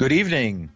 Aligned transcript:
Good 0.00 0.12
evening. 0.12 0.70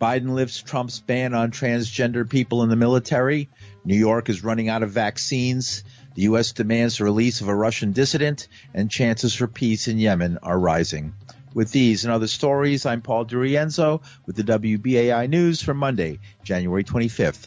Biden 0.00 0.30
lifts 0.30 0.60
Trump's 0.60 0.98
ban 0.98 1.34
on 1.34 1.52
transgender 1.52 2.28
people 2.28 2.64
in 2.64 2.68
the 2.68 2.74
military. 2.74 3.48
New 3.84 3.94
York 3.94 4.28
is 4.28 4.42
running 4.42 4.68
out 4.68 4.82
of 4.82 4.90
vaccines. 4.90 5.84
The 6.16 6.22
U.S. 6.22 6.50
demands 6.50 6.98
the 6.98 7.04
release 7.04 7.40
of 7.42 7.46
a 7.46 7.54
Russian 7.54 7.92
dissident, 7.92 8.48
and 8.74 8.90
chances 8.90 9.36
for 9.36 9.46
peace 9.46 9.86
in 9.86 10.00
Yemen 10.00 10.38
are 10.42 10.58
rising. 10.58 11.14
With 11.54 11.70
these 11.70 12.04
and 12.04 12.12
other 12.12 12.26
stories, 12.26 12.86
I'm 12.86 13.02
Paul 13.02 13.24
DiRienzo 13.24 14.02
with 14.26 14.34
the 14.34 14.42
WBAI 14.42 15.28
News 15.28 15.62
for 15.62 15.72
Monday, 15.72 16.18
January 16.42 16.82
25th. 16.82 17.46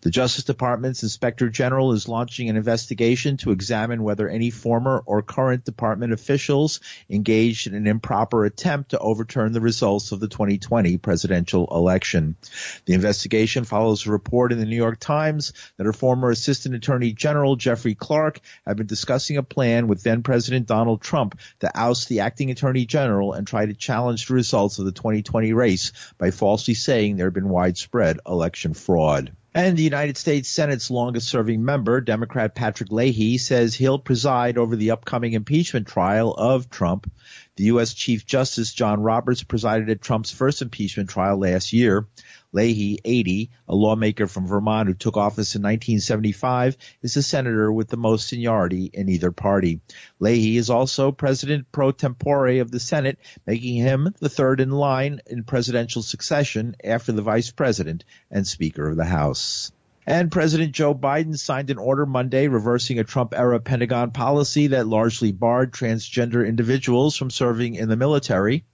The 0.00 0.10
Justice 0.10 0.44
Department's 0.44 1.02
Inspector 1.02 1.48
General 1.48 1.92
is 1.92 2.06
launching 2.06 2.48
an 2.48 2.56
investigation 2.56 3.36
to 3.38 3.50
examine 3.50 4.04
whether 4.04 4.28
any 4.28 4.50
former 4.50 5.02
or 5.04 5.22
current 5.22 5.64
department 5.64 6.12
officials 6.12 6.78
engaged 7.10 7.66
in 7.66 7.74
an 7.74 7.88
improper 7.88 8.44
attempt 8.44 8.90
to 8.90 8.98
overturn 9.00 9.50
the 9.50 9.60
results 9.60 10.12
of 10.12 10.20
the 10.20 10.28
2020 10.28 10.98
presidential 10.98 11.66
election. 11.72 12.36
The 12.84 12.94
investigation 12.94 13.64
follows 13.64 14.06
a 14.06 14.12
report 14.12 14.52
in 14.52 14.60
the 14.60 14.66
New 14.66 14.76
York 14.76 15.00
Times 15.00 15.52
that 15.78 15.88
a 15.88 15.92
former 15.92 16.30
Assistant 16.30 16.76
Attorney 16.76 17.12
General 17.12 17.56
Jeffrey 17.56 17.96
Clark 17.96 18.38
had 18.64 18.76
been 18.76 18.86
discussing 18.86 19.36
a 19.36 19.42
plan 19.42 19.88
with 19.88 20.04
then 20.04 20.22
President 20.22 20.68
Donald 20.68 21.00
Trump 21.00 21.40
to 21.58 21.76
oust 21.76 22.08
the 22.08 22.20
acting 22.20 22.52
Attorney 22.52 22.86
General 22.86 23.32
and 23.32 23.48
try 23.48 23.66
to 23.66 23.74
challenge 23.74 24.28
the 24.28 24.34
results 24.34 24.78
of 24.78 24.84
the 24.84 24.92
2020 24.92 25.54
race 25.54 25.90
by 26.18 26.30
falsely 26.30 26.74
saying 26.74 27.16
there 27.16 27.26
had 27.26 27.34
been 27.34 27.48
widespread 27.48 28.20
election 28.24 28.74
fraud. 28.74 29.32
And 29.54 29.76
the 29.76 29.82
United 29.82 30.16
States 30.18 30.48
Senate's 30.48 30.90
longest 30.90 31.28
serving 31.28 31.64
member, 31.64 32.00
Democrat 32.00 32.54
Patrick 32.54 32.92
Leahy, 32.92 33.38
says 33.38 33.74
he'll 33.74 33.98
preside 33.98 34.58
over 34.58 34.76
the 34.76 34.90
upcoming 34.90 35.32
impeachment 35.32 35.86
trial 35.86 36.34
of 36.34 36.68
Trump. 36.68 37.10
The 37.56 37.64
U.S. 37.64 37.94
Chief 37.94 38.26
Justice 38.26 38.72
John 38.72 39.00
Roberts 39.00 39.42
presided 39.42 39.88
at 39.90 40.02
Trump's 40.02 40.30
first 40.30 40.60
impeachment 40.62 41.08
trial 41.08 41.38
last 41.38 41.72
year. 41.72 42.06
Leahy, 42.52 42.98
80, 43.04 43.50
a 43.68 43.74
lawmaker 43.74 44.26
from 44.26 44.46
Vermont 44.46 44.88
who 44.88 44.94
took 44.94 45.18
office 45.18 45.54
in 45.54 45.62
1975, 45.62 46.78
is 47.02 47.12
the 47.12 47.22
senator 47.22 47.70
with 47.70 47.88
the 47.88 47.98
most 47.98 48.26
seniority 48.26 48.90
in 48.92 49.08
either 49.10 49.30
party. 49.30 49.80
Leahy 50.18 50.56
is 50.56 50.70
also 50.70 51.12
president 51.12 51.70
pro 51.72 51.92
tempore 51.92 52.60
of 52.60 52.70
the 52.70 52.80
Senate, 52.80 53.18
making 53.46 53.74
him 53.76 54.14
the 54.20 54.30
third 54.30 54.60
in 54.60 54.70
line 54.70 55.20
in 55.26 55.44
presidential 55.44 56.02
succession 56.02 56.74
after 56.82 57.12
the 57.12 57.22
vice 57.22 57.50
president 57.50 58.04
and 58.30 58.46
speaker 58.46 58.88
of 58.88 58.96
the 58.96 59.04
House. 59.04 59.70
And 60.06 60.32
President 60.32 60.72
Joe 60.72 60.94
Biden 60.94 61.38
signed 61.38 61.68
an 61.68 61.76
order 61.76 62.06
Monday 62.06 62.48
reversing 62.48 62.98
a 62.98 63.04
Trump 63.04 63.34
era 63.36 63.60
Pentagon 63.60 64.10
policy 64.10 64.68
that 64.68 64.86
largely 64.86 65.32
barred 65.32 65.70
transgender 65.70 66.48
individuals 66.48 67.14
from 67.14 67.28
serving 67.28 67.74
in 67.74 67.90
the 67.90 67.96
military. 67.96 68.64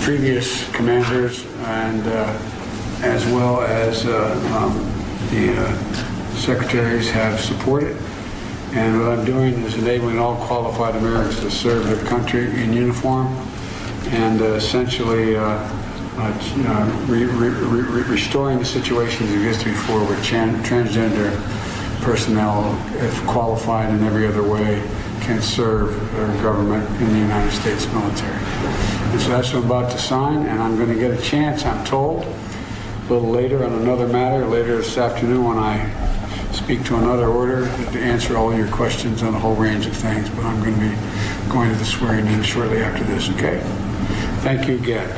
Previous 0.00 0.70
commanders 0.72 1.44
and 1.58 2.02
uh, 2.06 2.61
as 3.02 3.26
well 3.26 3.60
as 3.62 4.06
uh, 4.06 4.32
um, 4.56 4.78
the 5.30 5.54
uh, 5.56 6.34
secretaries 6.34 7.10
have 7.10 7.40
supported. 7.40 7.96
And 8.74 9.00
what 9.00 9.18
I'm 9.18 9.24
doing 9.24 9.54
is 9.64 9.74
enabling 9.76 10.18
all 10.18 10.36
qualified 10.46 10.96
Americans 10.96 11.40
to 11.40 11.50
serve 11.50 11.86
their 11.86 12.02
country 12.06 12.46
in 12.62 12.72
uniform 12.72 13.26
and 14.10 14.40
uh, 14.40 14.54
essentially 14.54 15.34
re- 15.34 17.24
re- 17.24 17.48
re- 17.48 18.02
restoring 18.02 18.58
the 18.58 18.64
situation 18.64 19.26
that 19.26 19.34
existed 19.34 19.72
before 19.72 20.00
where 20.04 20.16
tran- 20.18 20.62
transgender 20.62 21.32
personnel, 22.02 22.74
if 22.96 23.26
qualified 23.26 23.92
in 23.92 24.02
every 24.04 24.26
other 24.26 24.42
way, 24.42 24.82
can 25.20 25.40
serve 25.40 25.92
our 26.18 26.42
government 26.42 26.88
in 27.00 27.08
the 27.12 27.18
United 27.18 27.52
States 27.52 27.86
military. 27.92 28.42
And 29.12 29.20
so 29.20 29.28
that's 29.28 29.52
what 29.52 29.64
I'm 29.64 29.70
about 29.70 29.90
to 29.92 29.98
sign, 29.98 30.46
and 30.46 30.60
I'm 30.60 30.76
going 30.76 30.88
to 30.88 30.98
get 30.98 31.10
a 31.10 31.22
chance, 31.22 31.64
I'm 31.64 31.84
told, 31.84 32.24
little 33.12 33.30
later 33.30 33.62
on 33.62 33.72
another 33.74 34.08
matter, 34.08 34.46
later 34.46 34.78
this 34.78 34.96
afternoon 34.96 35.44
when 35.44 35.58
I 35.58 35.90
speak 36.52 36.82
to 36.84 36.96
another 36.96 37.26
order 37.26 37.66
to 37.66 37.98
answer 38.00 38.38
all 38.38 38.56
your 38.56 38.68
questions 38.68 39.22
on 39.22 39.34
a 39.34 39.38
whole 39.38 39.54
range 39.54 39.84
of 39.84 39.94
things. 39.94 40.30
But 40.30 40.46
I'm 40.46 40.62
going 40.62 40.74
to 40.74 40.80
be 40.80 41.50
going 41.50 41.70
to 41.70 41.76
the 41.76 41.84
swearing 41.84 42.26
in 42.26 42.42
shortly 42.42 42.82
after 42.82 43.04
this, 43.04 43.28
okay? 43.30 43.60
Thank 44.40 44.66
you 44.66 44.76
again. 44.76 45.10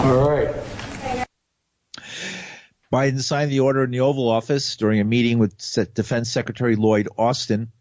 All 0.00 0.28
right. 0.28 0.54
Biden 2.90 3.20
signed 3.20 3.50
the 3.50 3.60
order 3.60 3.84
in 3.84 3.90
the 3.90 4.00
Oval 4.00 4.30
Office 4.30 4.76
during 4.76 5.00
a 5.00 5.04
meeting 5.04 5.38
with 5.38 5.58
Defense 5.92 6.30
Secretary 6.30 6.76
Lloyd 6.76 7.08
Austin. 7.18 7.72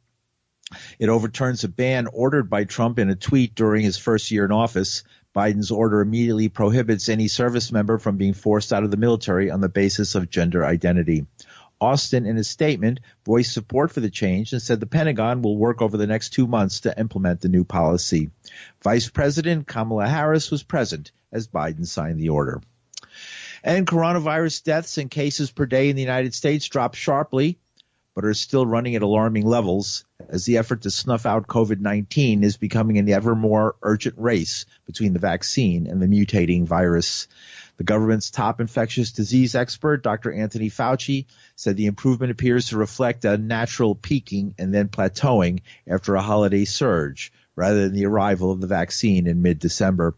It 0.99 1.09
overturns 1.09 1.63
a 1.63 1.67
ban 1.67 2.07
ordered 2.07 2.49
by 2.49 2.63
Trump 2.63 2.99
in 2.99 3.09
a 3.09 3.15
tweet 3.15 3.55
during 3.55 3.83
his 3.83 3.97
first 3.97 4.31
year 4.31 4.45
in 4.45 4.51
office. 4.51 5.03
Biden's 5.35 5.71
order 5.71 6.01
immediately 6.01 6.47
prohibits 6.49 7.09
any 7.09 7.27
service 7.27 7.71
member 7.71 7.97
from 7.97 8.17
being 8.17 8.33
forced 8.33 8.71
out 8.71 8.83
of 8.83 8.91
the 8.91 8.97
military 8.97 9.51
on 9.51 9.61
the 9.61 9.69
basis 9.69 10.15
of 10.15 10.29
gender 10.29 10.65
identity. 10.65 11.25
Austin, 11.81 12.25
in 12.25 12.37
a 12.37 12.43
statement, 12.43 13.01
voiced 13.25 13.53
support 13.53 13.91
for 13.91 13.99
the 13.99 14.09
change 14.09 14.53
and 14.53 14.61
said 14.61 14.79
the 14.79 14.85
Pentagon 14.85 15.41
will 15.41 15.57
work 15.57 15.81
over 15.81 15.97
the 15.97 16.07
next 16.07 16.29
two 16.29 16.47
months 16.47 16.81
to 16.81 16.99
implement 16.99 17.41
the 17.41 17.49
new 17.49 17.65
policy. 17.65 18.29
Vice 18.81 19.09
President 19.09 19.67
Kamala 19.67 20.07
Harris 20.07 20.49
was 20.51 20.63
present 20.63 21.11
as 21.31 21.47
Biden 21.47 21.85
signed 21.85 22.19
the 22.19 22.29
order. 22.29 22.61
And 23.63 23.85
coronavirus 23.85 24.63
deaths 24.63 24.97
and 24.97 25.11
cases 25.11 25.51
per 25.51 25.65
day 25.65 25.89
in 25.89 25.95
the 25.95 26.01
United 26.01 26.33
States 26.33 26.67
dropped 26.67 26.95
sharply 26.95 27.59
but 28.15 28.25
are 28.25 28.33
still 28.33 28.65
running 28.65 28.95
at 28.95 29.01
alarming 29.01 29.45
levels 29.45 30.05
as 30.29 30.45
the 30.45 30.57
effort 30.57 30.81
to 30.81 30.89
snuff 30.89 31.25
out 31.25 31.47
COVID-19 31.47 32.43
is 32.43 32.57
becoming 32.57 32.97
an 32.97 33.09
ever 33.09 33.35
more 33.35 33.75
urgent 33.83 34.15
race 34.17 34.65
between 34.85 35.13
the 35.13 35.19
vaccine 35.19 35.85
and 35.85 36.01
the 36.01 36.07
mutating 36.07 36.65
virus. 36.65 37.27
The 37.77 37.83
government's 37.83 38.31
top 38.31 38.61
infectious 38.61 39.11
disease 39.11 39.53
expert, 39.53 40.01
Dr. 40.01 40.31
Anthony 40.31 40.69
Fauci, 40.69 41.25
said 41.57 41.75
the 41.75 41.87
improvement 41.87 42.31
appears 42.31 42.69
to 42.69 42.77
reflect 42.77 43.25
a 43.25 43.37
natural 43.37 43.95
peaking 43.95 44.55
and 44.57 44.73
then 44.73 44.87
plateauing 44.87 45.59
after 45.85 46.15
a 46.15 46.21
holiday 46.21 46.63
surge 46.63 47.33
rather 47.55 47.83
than 47.83 47.93
the 47.93 48.05
arrival 48.05 48.51
of 48.51 48.61
the 48.61 48.67
vaccine 48.67 49.27
in 49.27 49.41
mid-December. 49.41 50.15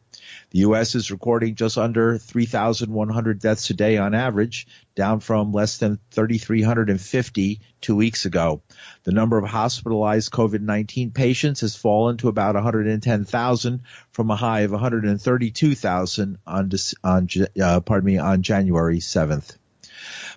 The 0.52 0.60
U.S. 0.60 0.96
is 0.96 1.12
recording 1.12 1.56
just 1.56 1.78
under 1.78 2.18
3,100 2.18 3.40
deaths 3.40 3.70
a 3.70 3.74
day 3.74 3.98
on 3.98 4.14
average, 4.14 4.68
down 4.96 5.20
from 5.20 5.52
less 5.52 5.78
than 5.78 6.00
3,350 6.12 7.62
two 7.82 7.96
weeks 7.96 8.26
ago. 8.26 8.62
The 9.04 9.12
number 9.12 9.38
of 9.38 9.50
hospitalized 9.50 10.32
COVID-19 10.32 11.14
patients 11.14 11.62
has 11.62 11.76
fallen 11.76 12.18
to 12.18 12.30
about 12.30 12.56
110,000 12.56 13.82
from 14.12 14.32
a 14.32 14.36
high 14.36 14.62
of 14.62 14.72
132,000 14.72 16.38
on, 16.48 16.72
on 17.04 17.30
uh, 17.62 17.80
pardon 17.82 18.06
me 18.06 18.18
on 18.18 18.42
January 18.42 19.00
7th. 19.00 19.58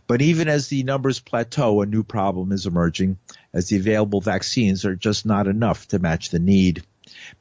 But 0.07 0.23
even 0.23 0.49
as 0.49 0.69
the 0.69 0.83
numbers 0.83 1.21
plateau, 1.21 1.83
a 1.83 1.87
new 1.87 2.03
problem 2.03 2.51
is 2.51 2.67
emerging 2.67 3.19
as 3.53 3.69
the 3.69 3.77
available 3.77 4.21
vaccines 4.21 4.85
are 4.85 4.97
just 4.97 5.25
not 5.25 5.47
enough 5.47 5.87
to 5.89 5.99
match 5.99 6.31
the 6.31 6.41
need. 6.41 6.83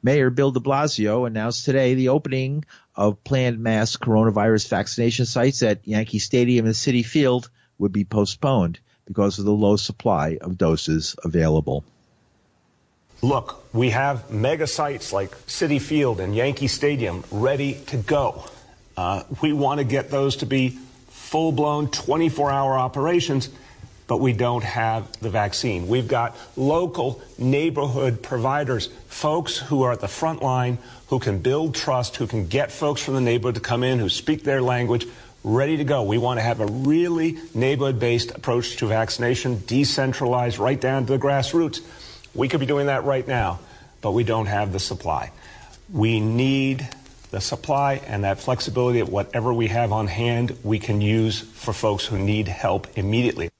Mayor 0.02 0.30
Bill 0.30 0.50
de 0.50 0.60
Blasio 0.60 1.26
announced 1.26 1.64
today 1.64 1.94
the 1.94 2.08
opening 2.08 2.64
of 2.94 3.22
planned 3.24 3.60
mass 3.60 3.96
coronavirus 3.96 4.68
vaccination 4.68 5.26
sites 5.26 5.62
at 5.62 5.86
Yankee 5.86 6.18
Stadium 6.18 6.66
and 6.66 6.74
Citi 6.74 7.04
Field 7.04 7.50
would 7.78 7.92
be 7.92 8.04
postponed 8.04 8.78
because 9.06 9.38
of 9.38 9.44
the 9.44 9.52
low 9.52 9.76
supply 9.76 10.38
of 10.40 10.58
doses 10.58 11.16
available. 11.24 11.84
Look, 13.22 13.62
we 13.74 13.90
have 13.90 14.30
mega 14.30 14.66
sites 14.66 15.12
like 15.12 15.30
Citi 15.46 15.80
Field 15.80 16.20
and 16.20 16.34
Yankee 16.34 16.68
Stadium 16.68 17.24
ready 17.30 17.74
to 17.88 17.96
go. 17.98 18.44
Uh, 18.96 19.24
we 19.42 19.52
want 19.52 19.78
to 19.78 19.84
get 19.84 20.10
those 20.10 20.36
to 20.36 20.46
be 20.46 20.78
full 21.08 21.52
blown 21.52 21.90
24 21.90 22.50
hour 22.50 22.78
operations, 22.78 23.50
but 24.10 24.18
we 24.18 24.32
don't 24.32 24.64
have 24.64 25.06
the 25.20 25.30
vaccine. 25.30 25.86
We've 25.86 26.08
got 26.08 26.36
local 26.56 27.22
neighborhood 27.38 28.24
providers, 28.24 28.88
folks 29.06 29.56
who 29.56 29.84
are 29.84 29.92
at 29.92 30.00
the 30.00 30.08
front 30.08 30.42
line, 30.42 30.78
who 31.10 31.20
can 31.20 31.38
build 31.38 31.76
trust, 31.76 32.16
who 32.16 32.26
can 32.26 32.48
get 32.48 32.72
folks 32.72 33.00
from 33.00 33.14
the 33.14 33.20
neighborhood 33.20 33.54
to 33.54 33.60
come 33.60 33.84
in, 33.84 34.00
who 34.00 34.08
speak 34.08 34.42
their 34.42 34.60
language, 34.60 35.06
ready 35.44 35.76
to 35.76 35.84
go. 35.84 36.02
We 36.02 36.18
want 36.18 36.38
to 36.38 36.42
have 36.42 36.58
a 36.58 36.66
really 36.66 37.38
neighborhood 37.54 38.00
based 38.00 38.32
approach 38.32 38.78
to 38.78 38.88
vaccination, 38.88 39.62
decentralized 39.64 40.58
right 40.58 40.80
down 40.80 41.06
to 41.06 41.12
the 41.12 41.18
grassroots. 41.20 41.80
We 42.34 42.48
could 42.48 42.58
be 42.58 42.66
doing 42.66 42.86
that 42.86 43.04
right 43.04 43.28
now, 43.28 43.60
but 44.00 44.10
we 44.10 44.24
don't 44.24 44.46
have 44.46 44.72
the 44.72 44.80
supply. 44.80 45.30
We 45.92 46.18
need 46.18 46.88
the 47.30 47.40
supply 47.40 48.02
and 48.08 48.24
that 48.24 48.40
flexibility 48.40 48.98
of 48.98 49.08
whatever 49.08 49.54
we 49.54 49.68
have 49.68 49.92
on 49.92 50.08
hand 50.08 50.58
we 50.64 50.80
can 50.80 51.00
use 51.00 51.38
for 51.38 51.72
folks 51.72 52.06
who 52.06 52.18
need 52.18 52.48
help 52.48 52.88
immediately. 52.98 53.50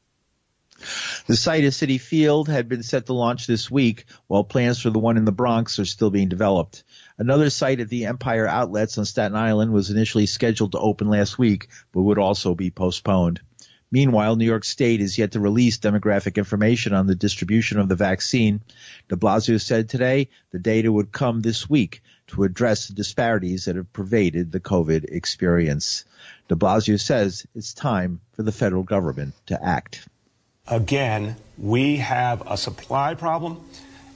The 1.30 1.36
site 1.36 1.62
of 1.62 1.72
Citi 1.72 2.00
Field 2.00 2.48
had 2.48 2.68
been 2.68 2.82
set 2.82 3.06
to 3.06 3.12
launch 3.12 3.46
this 3.46 3.70
week, 3.70 4.06
while 4.26 4.42
plans 4.42 4.80
for 4.80 4.90
the 4.90 4.98
one 4.98 5.16
in 5.16 5.24
the 5.24 5.30
Bronx 5.30 5.78
are 5.78 5.84
still 5.84 6.10
being 6.10 6.28
developed. 6.28 6.82
Another 7.18 7.50
site 7.50 7.78
at 7.78 7.88
the 7.88 8.06
Empire 8.06 8.48
Outlets 8.48 8.98
on 8.98 9.04
Staten 9.04 9.36
Island 9.36 9.72
was 9.72 9.90
initially 9.90 10.26
scheduled 10.26 10.72
to 10.72 10.80
open 10.80 11.08
last 11.08 11.38
week, 11.38 11.68
but 11.92 12.02
would 12.02 12.18
also 12.18 12.56
be 12.56 12.72
postponed. 12.72 13.40
Meanwhile, 13.92 14.34
New 14.34 14.44
York 14.44 14.64
State 14.64 15.00
is 15.00 15.18
yet 15.18 15.30
to 15.30 15.38
release 15.38 15.78
demographic 15.78 16.34
information 16.34 16.94
on 16.94 17.06
the 17.06 17.14
distribution 17.14 17.78
of 17.78 17.88
the 17.88 17.94
vaccine. 17.94 18.60
De 19.08 19.14
Blasio 19.14 19.60
said 19.60 19.88
today 19.88 20.30
the 20.50 20.58
data 20.58 20.90
would 20.90 21.12
come 21.12 21.42
this 21.42 21.70
week 21.70 22.02
to 22.26 22.42
address 22.42 22.88
the 22.88 22.94
disparities 22.94 23.66
that 23.66 23.76
have 23.76 23.92
pervaded 23.92 24.50
the 24.50 24.58
COVID 24.58 25.04
experience. 25.04 26.04
De 26.48 26.56
Blasio 26.56 26.98
says 26.98 27.46
it's 27.54 27.72
time 27.72 28.20
for 28.32 28.42
the 28.42 28.50
federal 28.50 28.82
government 28.82 29.34
to 29.46 29.64
act. 29.64 30.08
Again, 30.70 31.34
we 31.58 31.96
have 31.96 32.44
a 32.46 32.56
supply 32.56 33.14
problem. 33.14 33.60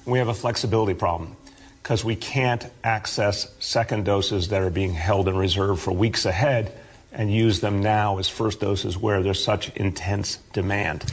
We 0.06 0.20
have 0.20 0.28
a 0.28 0.34
flexibility 0.34 0.94
problem 0.94 1.36
because 1.82 2.04
we 2.04 2.14
can't 2.14 2.64
access 2.84 3.52
second 3.58 4.04
doses 4.04 4.48
that 4.48 4.62
are 4.62 4.70
being 4.70 4.94
held 4.94 5.26
in 5.28 5.36
reserve 5.36 5.80
for 5.80 5.90
weeks 5.90 6.24
ahead 6.24 6.72
and 7.12 7.32
use 7.32 7.60
them 7.60 7.82
now 7.82 8.18
as 8.18 8.28
first 8.28 8.60
doses 8.60 8.96
where 8.96 9.22
there's 9.22 9.42
such 9.42 9.70
intense 9.76 10.36
demand. 10.52 11.04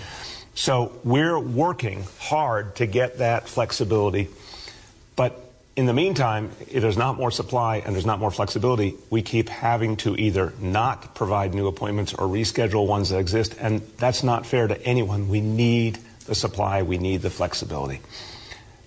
So 0.54 0.94
we're 1.04 1.40
working 1.40 2.06
hard 2.20 2.76
to 2.76 2.86
get 2.86 3.18
that 3.18 3.50
flexibility. 3.50 4.28
But 5.16 5.50
in 5.75 5.85
the 5.85 5.94
meantime, 5.94 6.51
if 6.69 6.81
there's 6.81 6.97
not 6.97 7.18
more 7.18 7.31
supply 7.31 7.77
and 7.77 7.95
there's 7.95 8.06
not 8.06 8.19
more 8.19 8.31
flexibility, 8.31 8.95
we 9.09 9.21
keep 9.21 9.50
having 9.50 9.95
to 9.97 10.15
either 10.15 10.53
not 10.59 11.15
provide 11.15 11.53
new 11.53 11.68
appointments 11.68 12.13
or 12.13 12.27
reschedule 12.27 12.88
ones 12.88 13.09
that 13.09 13.19
exist. 13.19 13.56
And 13.59 13.81
that's 13.97 14.23
not 14.23 14.45
fair 14.45 14.68
to 14.68 14.81
anyone. 14.83 15.29
We 15.29 15.41
need 15.41 15.97
the 16.25 16.35
supply. 16.35 16.83
We 16.83 16.97
need 16.97 17.21
the 17.21 17.29
flexibility. 17.29 18.01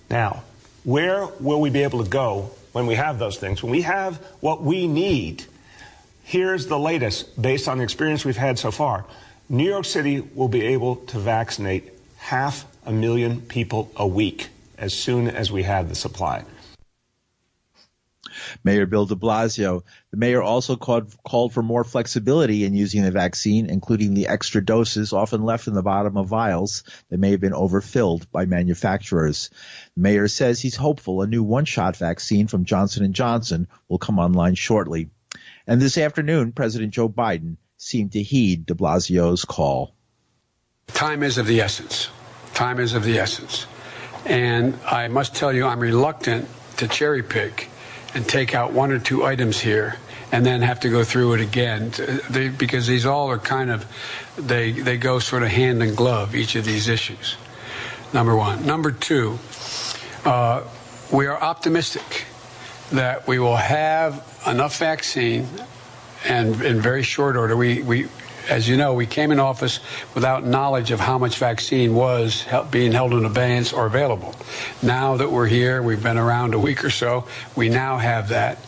Now, 0.09 0.43
where 0.83 1.25
will 1.39 1.59
we 1.59 1.71
be 1.71 1.83
able 1.83 2.03
to 2.03 2.09
go 2.09 2.51
when 2.71 2.85
we 2.85 2.95
have 2.95 3.17
those 3.17 3.37
things? 3.37 3.63
When 3.63 3.71
we 3.71 3.81
have 3.81 4.17
what 4.39 4.61
we 4.61 4.87
need, 4.87 5.45
Here's 6.27 6.65
the 6.65 6.79
latest 6.79 7.39
based 7.39 7.67
on 7.67 7.77
the 7.77 7.83
experience 7.83 8.25
we've 8.25 8.35
had 8.35 8.57
so 8.57 8.71
far. 8.71 9.05
New 9.47 9.63
York 9.63 9.85
City 9.85 10.21
will 10.21 10.47
be 10.47 10.65
able 10.65 10.95
to 10.95 11.19
vaccinate 11.19 11.93
half 12.17 12.65
a 12.83 12.91
million 12.91 13.41
people 13.41 13.91
a 13.95 14.07
week 14.07 14.49
as 14.75 14.91
soon 14.91 15.27
as 15.27 15.51
we 15.51 15.61
have 15.61 15.87
the 15.87 15.93
supply. 15.93 16.43
Mayor 18.63 18.85
Bill 18.85 19.05
de 19.05 19.15
Blasio. 19.15 19.83
The 20.11 20.17
mayor 20.17 20.41
also 20.41 20.75
called, 20.75 21.13
called 21.23 21.53
for 21.53 21.61
more 21.61 21.83
flexibility 21.83 22.65
in 22.65 22.73
using 22.73 23.03
the 23.03 23.11
vaccine, 23.11 23.69
including 23.69 24.13
the 24.13 24.27
extra 24.27 24.63
doses 24.63 25.13
often 25.13 25.43
left 25.43 25.67
in 25.67 25.73
the 25.73 25.83
bottom 25.83 26.17
of 26.17 26.27
vials 26.27 26.83
that 27.09 27.19
may 27.19 27.31
have 27.31 27.41
been 27.41 27.53
overfilled 27.53 28.31
by 28.31 28.45
manufacturers. 28.45 29.49
The 29.95 30.01
mayor 30.01 30.27
says 30.27 30.61
he's 30.61 30.75
hopeful 30.75 31.21
a 31.21 31.27
new 31.27 31.43
one-shot 31.43 31.97
vaccine 31.97 32.47
from 32.47 32.65
Johnson 32.65 33.11
& 33.13 33.13
Johnson 33.13 33.67
will 33.87 33.99
come 33.99 34.19
online 34.19 34.55
shortly. 34.55 35.09
And 35.67 35.81
this 35.81 35.97
afternoon, 35.97 36.51
President 36.51 36.93
Joe 36.93 37.09
Biden 37.09 37.57
seemed 37.77 38.13
to 38.13 38.23
heed 38.23 38.65
de 38.65 38.73
Blasio's 38.73 39.45
call. 39.45 39.95
Time 40.87 41.23
is 41.23 41.37
of 41.37 41.47
the 41.47 41.61
essence. 41.61 42.09
Time 42.53 42.79
is 42.79 42.93
of 42.93 43.03
the 43.03 43.19
essence. 43.19 43.65
And 44.25 44.79
I 44.85 45.07
must 45.07 45.35
tell 45.35 45.51
you, 45.51 45.65
I'm 45.65 45.79
reluctant 45.79 46.47
to 46.77 46.87
cherry 46.87 47.21
pick 47.23 47.69
and 48.15 48.27
take 48.27 48.55
out 48.55 48.71
one 48.71 48.91
or 48.91 48.99
two 48.99 49.25
items 49.25 49.59
here 49.59 49.97
and 50.31 50.45
then 50.45 50.61
have 50.61 50.79
to 50.79 50.89
go 50.89 51.03
through 51.03 51.33
it 51.33 51.41
again 51.41 51.91
they, 52.29 52.49
because 52.49 52.87
these 52.87 53.05
all 53.05 53.29
are 53.29 53.37
kind 53.37 53.69
of 53.69 53.85
they 54.37 54.71
they 54.71 54.97
go 54.97 55.19
sort 55.19 55.43
of 55.43 55.49
hand 55.49 55.83
in 55.83 55.93
glove 55.93 56.35
each 56.35 56.55
of 56.55 56.65
these 56.65 56.87
issues 56.87 57.35
number 58.13 58.35
one 58.35 58.65
number 58.65 58.91
two 58.91 59.37
uh, 60.25 60.63
we 61.11 61.27
are 61.27 61.39
optimistic 61.39 62.25
that 62.91 63.27
we 63.27 63.39
will 63.39 63.55
have 63.55 64.25
enough 64.47 64.77
vaccine 64.77 65.47
and 66.25 66.61
in 66.61 66.81
very 66.81 67.03
short 67.03 67.35
order. 67.35 67.55
We, 67.55 67.81
we, 67.81 68.07
as 68.49 68.67
you 68.67 68.77
know, 68.77 68.93
we 68.93 69.05
came 69.05 69.31
in 69.31 69.39
office 69.39 69.79
without 70.13 70.45
knowledge 70.45 70.91
of 70.91 70.99
how 70.99 71.17
much 71.17 71.37
vaccine 71.37 71.95
was 71.95 72.45
being 72.71 72.91
held 72.91 73.13
in 73.13 73.25
abeyance 73.25 73.73
or 73.73 73.85
available. 73.85 74.35
Now 74.81 75.17
that 75.17 75.31
we're 75.31 75.47
here, 75.47 75.81
we've 75.81 76.01
been 76.01 76.17
around 76.17 76.53
a 76.53 76.59
week 76.59 76.83
or 76.83 76.89
so, 76.89 77.27
we 77.55 77.69
now 77.69 77.97
have 77.97 78.29
that. 78.29 78.59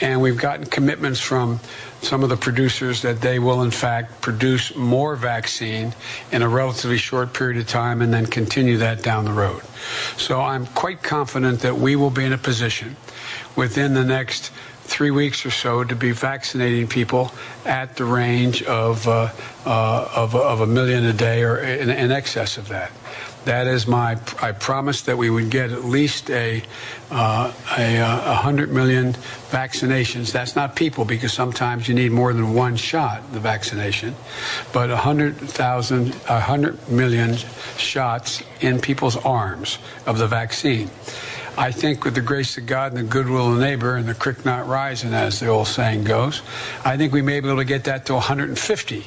And 0.00 0.20
we've 0.20 0.36
gotten 0.36 0.66
commitments 0.66 1.20
from 1.20 1.60
some 2.02 2.22
of 2.22 2.28
the 2.28 2.36
producers 2.36 3.02
that 3.02 3.20
they 3.20 3.38
will, 3.38 3.62
in 3.62 3.70
fact, 3.70 4.20
produce 4.20 4.74
more 4.76 5.16
vaccine 5.16 5.94
in 6.32 6.42
a 6.42 6.48
relatively 6.48 6.98
short 6.98 7.32
period 7.32 7.58
of 7.58 7.66
time 7.66 8.02
and 8.02 8.12
then 8.12 8.26
continue 8.26 8.78
that 8.78 9.02
down 9.02 9.24
the 9.24 9.32
road. 9.32 9.62
So 10.16 10.40
I'm 10.40 10.66
quite 10.66 11.02
confident 11.02 11.60
that 11.60 11.76
we 11.76 11.96
will 11.96 12.10
be 12.10 12.24
in 12.24 12.32
a 12.32 12.38
position 12.38 12.96
within 13.56 13.94
the 13.94 14.04
next 14.04 14.52
three 14.84 15.10
weeks 15.10 15.44
or 15.46 15.50
so 15.50 15.82
to 15.82 15.96
be 15.96 16.12
vaccinating 16.12 16.86
people 16.86 17.32
at 17.64 17.96
the 17.96 18.04
range 18.04 18.62
of, 18.64 19.08
uh, 19.08 19.30
uh, 19.64 20.08
of, 20.14 20.34
of, 20.34 20.60
a 20.60 20.66
million 20.66 21.04
a 21.04 21.12
day 21.12 21.42
or 21.42 21.58
in, 21.58 21.90
in, 21.90 22.12
excess 22.12 22.58
of 22.58 22.68
that. 22.68 22.92
That 23.46 23.66
is 23.66 23.86
my. 23.86 24.18
I 24.40 24.52
promised 24.52 25.06
that 25.06 25.18
we 25.18 25.28
would 25.28 25.50
get 25.50 25.70
at 25.70 25.84
least 25.84 26.30
a 26.30 26.62
uh, 27.10 27.52
a, 27.76 27.98
uh, 27.98 28.32
a 28.32 28.34
hundred 28.34 28.72
million 28.72 29.12
vaccinations. 29.50 30.32
That's 30.32 30.56
not 30.56 30.74
people 30.76 31.04
because 31.04 31.34
sometimes 31.34 31.86
you 31.86 31.94
need 31.94 32.10
more 32.10 32.32
than 32.32 32.54
one 32.54 32.76
shot 32.76 33.32
the 33.32 33.40
vaccination, 33.40 34.14
but 34.72 34.90
a 34.90 34.96
hundred 34.96 35.36
thousand, 35.36 36.16
a 36.26 36.40
hundred 36.40 36.88
million 36.88 37.36
shots 37.76 38.42
in 38.60 38.80
people's 38.80 39.16
arms 39.16 39.78
of 40.06 40.16
the 40.16 40.26
vaccine. 40.26 40.90
I 41.56 41.70
think 41.70 42.04
with 42.04 42.14
the 42.14 42.20
grace 42.20 42.58
of 42.58 42.66
God 42.66 42.92
and 42.92 43.06
the 43.06 43.10
goodwill 43.10 43.52
of 43.52 43.58
the 43.58 43.64
neighbor 43.64 43.94
and 43.94 44.08
the 44.08 44.14
creek 44.14 44.44
not 44.44 44.66
rising, 44.66 45.14
as 45.14 45.38
the 45.38 45.46
old 45.48 45.68
saying 45.68 46.04
goes, 46.04 46.42
I 46.84 46.96
think 46.96 47.12
we 47.12 47.22
may 47.22 47.38
be 47.40 47.48
able 47.48 47.58
to 47.58 47.64
get 47.64 47.84
that 47.84 48.06
to 48.06 48.14
150, 48.14 49.06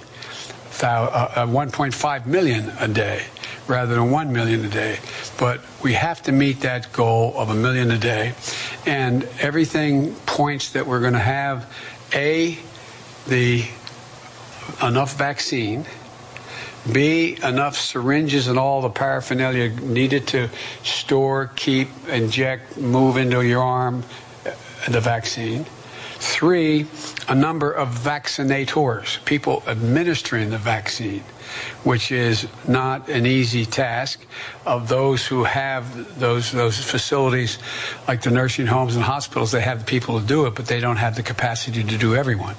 uh, 0.81 0.85
uh 0.85 1.45
1.5 1.45 2.25
million 2.25 2.71
a 2.79 2.87
day 2.87 3.25
rather 3.67 3.95
than 3.95 4.11
1 4.11 4.31
million 4.31 4.63
a 4.63 4.69
day. 4.69 4.97
But 5.37 5.61
we 5.83 5.93
have 5.93 6.21
to 6.23 6.31
meet 6.31 6.61
that 6.61 6.91
goal 6.93 7.33
of 7.35 7.49
a 7.49 7.55
million 7.55 7.91
a 7.91 7.97
day. 7.97 8.33
And 8.85 9.27
everything 9.39 10.15
points 10.25 10.71
that 10.71 10.87
we're 10.87 11.01
going 11.01 11.13
to 11.13 11.19
have 11.19 11.71
A, 12.13 12.57
the 13.27 13.65
enough 14.81 15.17
vaccine 15.17 15.85
B, 16.91 17.37
enough 17.43 17.75
syringes 17.75 18.47
and 18.47 18.57
all 18.57 18.81
the 18.81 18.89
paraphernalia 18.89 19.69
needed 19.69 20.27
to 20.27 20.49
store, 20.83 21.51
keep, 21.55 21.89
inject, 22.07 22.77
move 22.77 23.17
into 23.17 23.41
your 23.41 23.63
arm 23.63 24.03
uh, 24.45 24.51
the 24.89 25.01
vaccine. 25.01 25.65
Three, 26.19 26.87
a 27.27 27.35
number 27.35 27.71
of 27.71 27.89
vaccinators, 27.89 29.23
people 29.25 29.61
administering 29.67 30.49
the 30.49 30.57
vaccine, 30.57 31.23
which 31.83 32.11
is 32.11 32.47
not 32.67 33.07
an 33.07 33.27
easy 33.27 33.65
task. 33.65 34.25
Of 34.65 34.87
those 34.87 35.27
who 35.27 35.43
have 35.43 36.19
those 36.19 36.51
those 36.51 36.83
facilities, 36.83 37.59
like 38.07 38.23
the 38.23 38.31
nursing 38.31 38.65
homes 38.65 38.95
and 38.95 39.03
hospitals, 39.03 39.51
they 39.51 39.61
have 39.61 39.79
the 39.79 39.85
people 39.85 40.19
to 40.19 40.25
do 40.25 40.47
it, 40.47 40.55
but 40.55 40.65
they 40.65 40.79
don't 40.79 40.97
have 40.97 41.15
the 41.15 41.23
capacity 41.23 41.83
to 41.83 41.97
do 41.97 42.15
everyone. 42.15 42.55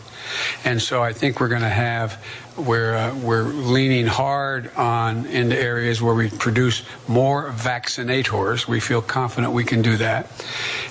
And 0.65 0.81
so 0.81 1.03
I 1.03 1.13
think 1.13 1.41
we're 1.41 1.49
going 1.49 1.63
to 1.63 1.69
have 1.69 2.23
we're 2.59 2.95
uh, 2.95 3.15
we're 3.17 3.45
leaning 3.45 4.07
hard 4.07 4.75
on 4.77 5.27
into 5.27 5.59
areas 5.59 6.03
where 6.03 6.15
we 6.15 6.31
produce 6.31 6.83
more 7.07 7.51
vaccinators. 7.53 8.67
We 8.67 8.81
feel 8.81 9.03
confident 9.03 9.53
we 9.53 9.65
can 9.65 9.83
do 9.83 9.97
that. 9.99 10.27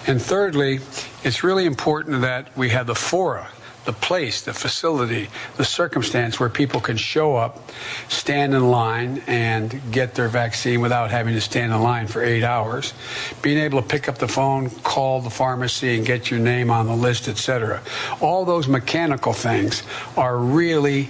And 0.07 0.21
thirdly, 0.21 0.79
it's 1.23 1.43
really 1.43 1.65
important 1.65 2.21
that 2.21 2.55
we 2.57 2.69
have 2.69 2.87
the 2.87 2.95
fora 2.95 3.49
the 3.87 3.93
place, 3.93 4.41
the 4.41 4.53
facility, 4.53 5.29
the 5.55 5.63
circumstance 5.63 6.41
where 6.41 6.49
people 6.49 6.81
can 6.81 6.97
show 6.97 7.37
up, 7.37 7.71
stand 8.09 8.53
in 8.53 8.69
line, 8.69 9.23
and 9.27 9.81
get 9.93 10.13
their 10.13 10.27
vaccine 10.27 10.81
without 10.81 11.09
having 11.09 11.33
to 11.33 11.39
stand 11.39 11.71
in 11.71 11.81
line 11.81 12.05
for 12.05 12.21
eight 12.21 12.43
hours. 12.43 12.93
Being 13.41 13.59
able 13.59 13.81
to 13.81 13.87
pick 13.87 14.09
up 14.09 14.17
the 14.17 14.27
phone, 14.27 14.69
call 14.69 15.21
the 15.21 15.29
pharmacy, 15.29 15.95
and 15.95 16.05
get 16.05 16.29
your 16.29 16.41
name 16.41 16.69
on 16.69 16.85
the 16.85 16.95
list, 16.95 17.29
etc. 17.29 17.81
All 18.19 18.43
those 18.43 18.67
mechanical 18.67 19.31
things 19.31 19.83
are 20.17 20.37
really 20.37 21.07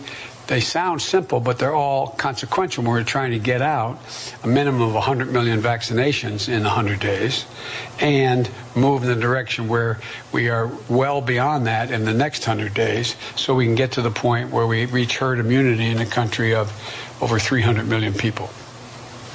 they 0.47 0.61
sound 0.61 1.01
simple, 1.01 1.39
but 1.39 1.59
they're 1.59 1.75
all 1.75 2.07
consequential. 2.07 2.83
We're 2.83 3.03
trying 3.03 3.31
to 3.31 3.39
get 3.39 3.61
out 3.61 3.99
a 4.43 4.47
minimum 4.47 4.81
of 4.81 4.93
100 4.93 5.31
million 5.31 5.61
vaccinations 5.61 6.47
in 6.47 6.63
100 6.63 6.99
days 6.99 7.45
and 7.99 8.49
move 8.75 9.03
in 9.03 9.09
the 9.09 9.15
direction 9.15 9.67
where 9.67 9.99
we 10.31 10.49
are 10.49 10.71
well 10.89 11.21
beyond 11.21 11.67
that 11.67 11.91
in 11.91 12.05
the 12.05 12.13
next 12.13 12.47
100 12.47 12.73
days 12.73 13.15
so 13.35 13.55
we 13.55 13.65
can 13.65 13.75
get 13.75 13.91
to 13.93 14.01
the 14.01 14.11
point 14.11 14.49
where 14.49 14.65
we 14.65 14.85
reach 14.85 15.17
herd 15.17 15.39
immunity 15.39 15.87
in 15.87 15.99
a 15.99 16.05
country 16.05 16.55
of 16.55 16.71
over 17.21 17.39
300 17.39 17.87
million 17.87 18.13
people. 18.13 18.49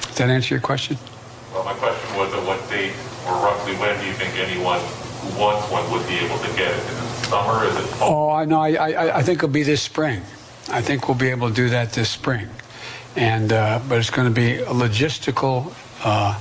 Does 0.01 0.17
that 0.17 0.29
answer 0.29 0.55
your 0.55 0.61
question? 0.61 0.97
Well, 1.53 1.63
my 1.63 1.73
question 1.73 2.17
was 2.17 2.33
at 2.33 2.43
what 2.45 2.67
date 2.69 2.93
or 3.27 3.33
roughly 3.33 3.75
when 3.75 3.99
do 3.99 4.07
you 4.07 4.13
think 4.13 4.35
anyone 4.37 4.79
who 4.79 5.39
wants 5.39 5.69
one 5.71 5.89
would 5.91 6.07
be 6.07 6.15
able 6.15 6.39
to 6.39 6.47
get 6.57 6.71
it? 6.71 6.77
Is 6.77 7.23
it 7.23 7.25
summer? 7.27 7.65
Is 7.65 7.75
it 7.75 7.83
fall? 7.97 8.29
Oh, 8.29 8.33
I 8.33 8.45
know. 8.45 8.59
I, 8.59 8.71
I, 8.71 9.17
I 9.17 9.21
think 9.21 9.39
it'll 9.39 9.49
be 9.49 9.63
this 9.63 9.81
spring. 9.81 10.23
I 10.73 10.81
think 10.81 11.07
we'll 11.07 11.17
be 11.17 11.29
able 11.29 11.49
to 11.49 11.53
do 11.55 11.69
that 11.69 11.93
this 11.93 12.09
spring. 12.09 12.47
And 13.15 13.53
uh, 13.53 13.79
but 13.87 13.99
it's 13.99 14.09
going 14.09 14.27
to 14.27 14.33
be 14.33 14.55
a 14.55 14.73
logistical 14.73 15.73
uh, 16.03 16.39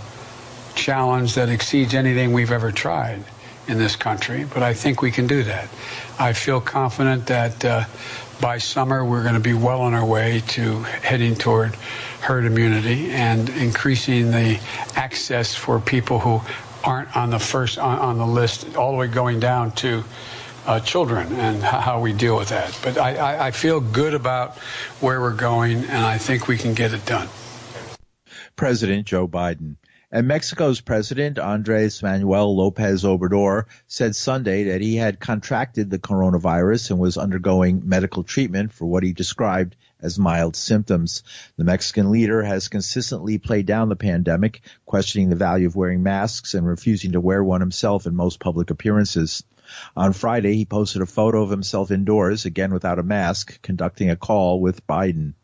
challenge 0.75 1.35
that 1.35 1.49
exceeds 1.49 1.95
anything 1.95 2.33
we've 2.33 2.53
ever 2.53 2.73
tried. 2.73 3.25
in 3.69 3.79
this 3.79 3.95
country, 3.95 4.45
but 4.45 4.63
I 4.63 4.75
think 4.75 5.03
we 5.03 5.11
can 5.11 5.27
do 5.27 5.45
that. 5.45 5.69
I 6.19 6.33
feel 6.33 6.61
confident 6.61 7.27
that 7.27 7.65
uh, 7.65 7.85
by 8.41 8.59
summer 8.59 9.05
we're 9.05 9.23
going 9.23 9.35
to 9.35 9.41
be 9.41 9.55
well 9.55 9.81
on 9.83 9.95
our 9.95 10.05
way 10.05 10.43
to 10.49 10.83
heading 10.83 11.37
toward 11.37 11.75
herd 12.23 12.45
immunity 12.45 13.11
and 13.11 13.49
increasing 13.51 14.31
the 14.33 14.61
access 14.97 15.55
for 15.55 15.79
people 15.79 16.19
who 16.19 16.41
aren't 16.83 17.17
on 17.17 17.31
the 17.31 17.39
first 17.39 17.79
on, 17.79 17.99
on 17.99 18.19
the 18.19 18.27
list, 18.27 18.77
all 18.77 18.91
the 18.91 18.99
way 18.99 19.07
going 19.07 19.39
down 19.39 19.71
to 19.73 20.03
uh, 20.67 20.81
children 20.81 21.33
and 21.33 21.63
how 21.63 22.01
we 22.01 22.13
deal 22.13 22.37
with 22.37 22.51
that. 22.51 22.79
But 22.83 22.99
I, 22.99 23.17
I, 23.17 23.47
I 23.47 23.51
feel 23.51 23.81
good 23.81 24.15
about 24.15 24.59
where 25.01 25.21
we're 25.21 25.35
going, 25.35 25.85
and 25.85 26.05
I 26.05 26.19
think 26.19 26.49
we 26.49 26.57
can 26.57 26.75
get 26.75 26.93
it 26.93 27.05
done. 27.07 27.29
President 28.57 29.07
Joe 29.07 29.27
Biden. 29.27 29.77
And 30.15 30.29
Mexico's 30.29 30.83
president, 30.83 31.39
Andres 31.39 32.03
Manuel 32.03 32.55
Lopez 32.55 33.03
Obrador, 33.03 33.65
said 33.87 34.15
Sunday 34.15 34.65
that 34.65 34.83
he 34.83 34.97
had 34.97 35.19
contracted 35.19 35.89
the 35.89 35.99
coronavirus 35.99 36.91
and 36.91 37.01
was 37.01 37.17
undergoing 37.17 37.89
medical 37.89 38.23
treatment 38.23 38.75
for 38.75 38.85
what 38.85 39.03
he 39.03 39.15
described 39.15 39.75
as 40.03 40.19
mild 40.19 40.55
symptoms. 40.55 41.23
The 41.57 41.65
Mexican 41.65 42.11
leader 42.11 42.43
has 42.43 42.69
consistently 42.69 43.39
played 43.39 43.65
down 43.65 43.89
the 43.89 43.97
pandemic, 43.97 44.61
questioning 44.85 45.31
the 45.31 45.37
value 45.37 45.67
of 45.67 45.77
wearing 45.77 46.03
masks 46.03 46.53
and 46.53 46.67
refusing 46.67 47.13
to 47.13 47.21
wear 47.21 47.43
one 47.43 47.63
himself 47.63 48.05
in 48.05 48.15
most 48.15 48.39
public 48.39 48.69
appearances. 48.69 49.43
On 49.97 50.13
Friday, 50.13 50.55
he 50.55 50.65
posted 50.65 51.03
a 51.03 51.07
photo 51.07 51.43
of 51.43 51.51
himself 51.51 51.91
indoors, 51.91 52.45
again 52.45 52.73
without 52.73 52.99
a 52.99 53.03
mask, 53.03 53.61
conducting 53.63 54.11
a 54.11 54.17
call 54.17 54.61
with 54.61 54.87
Biden. 54.87 55.35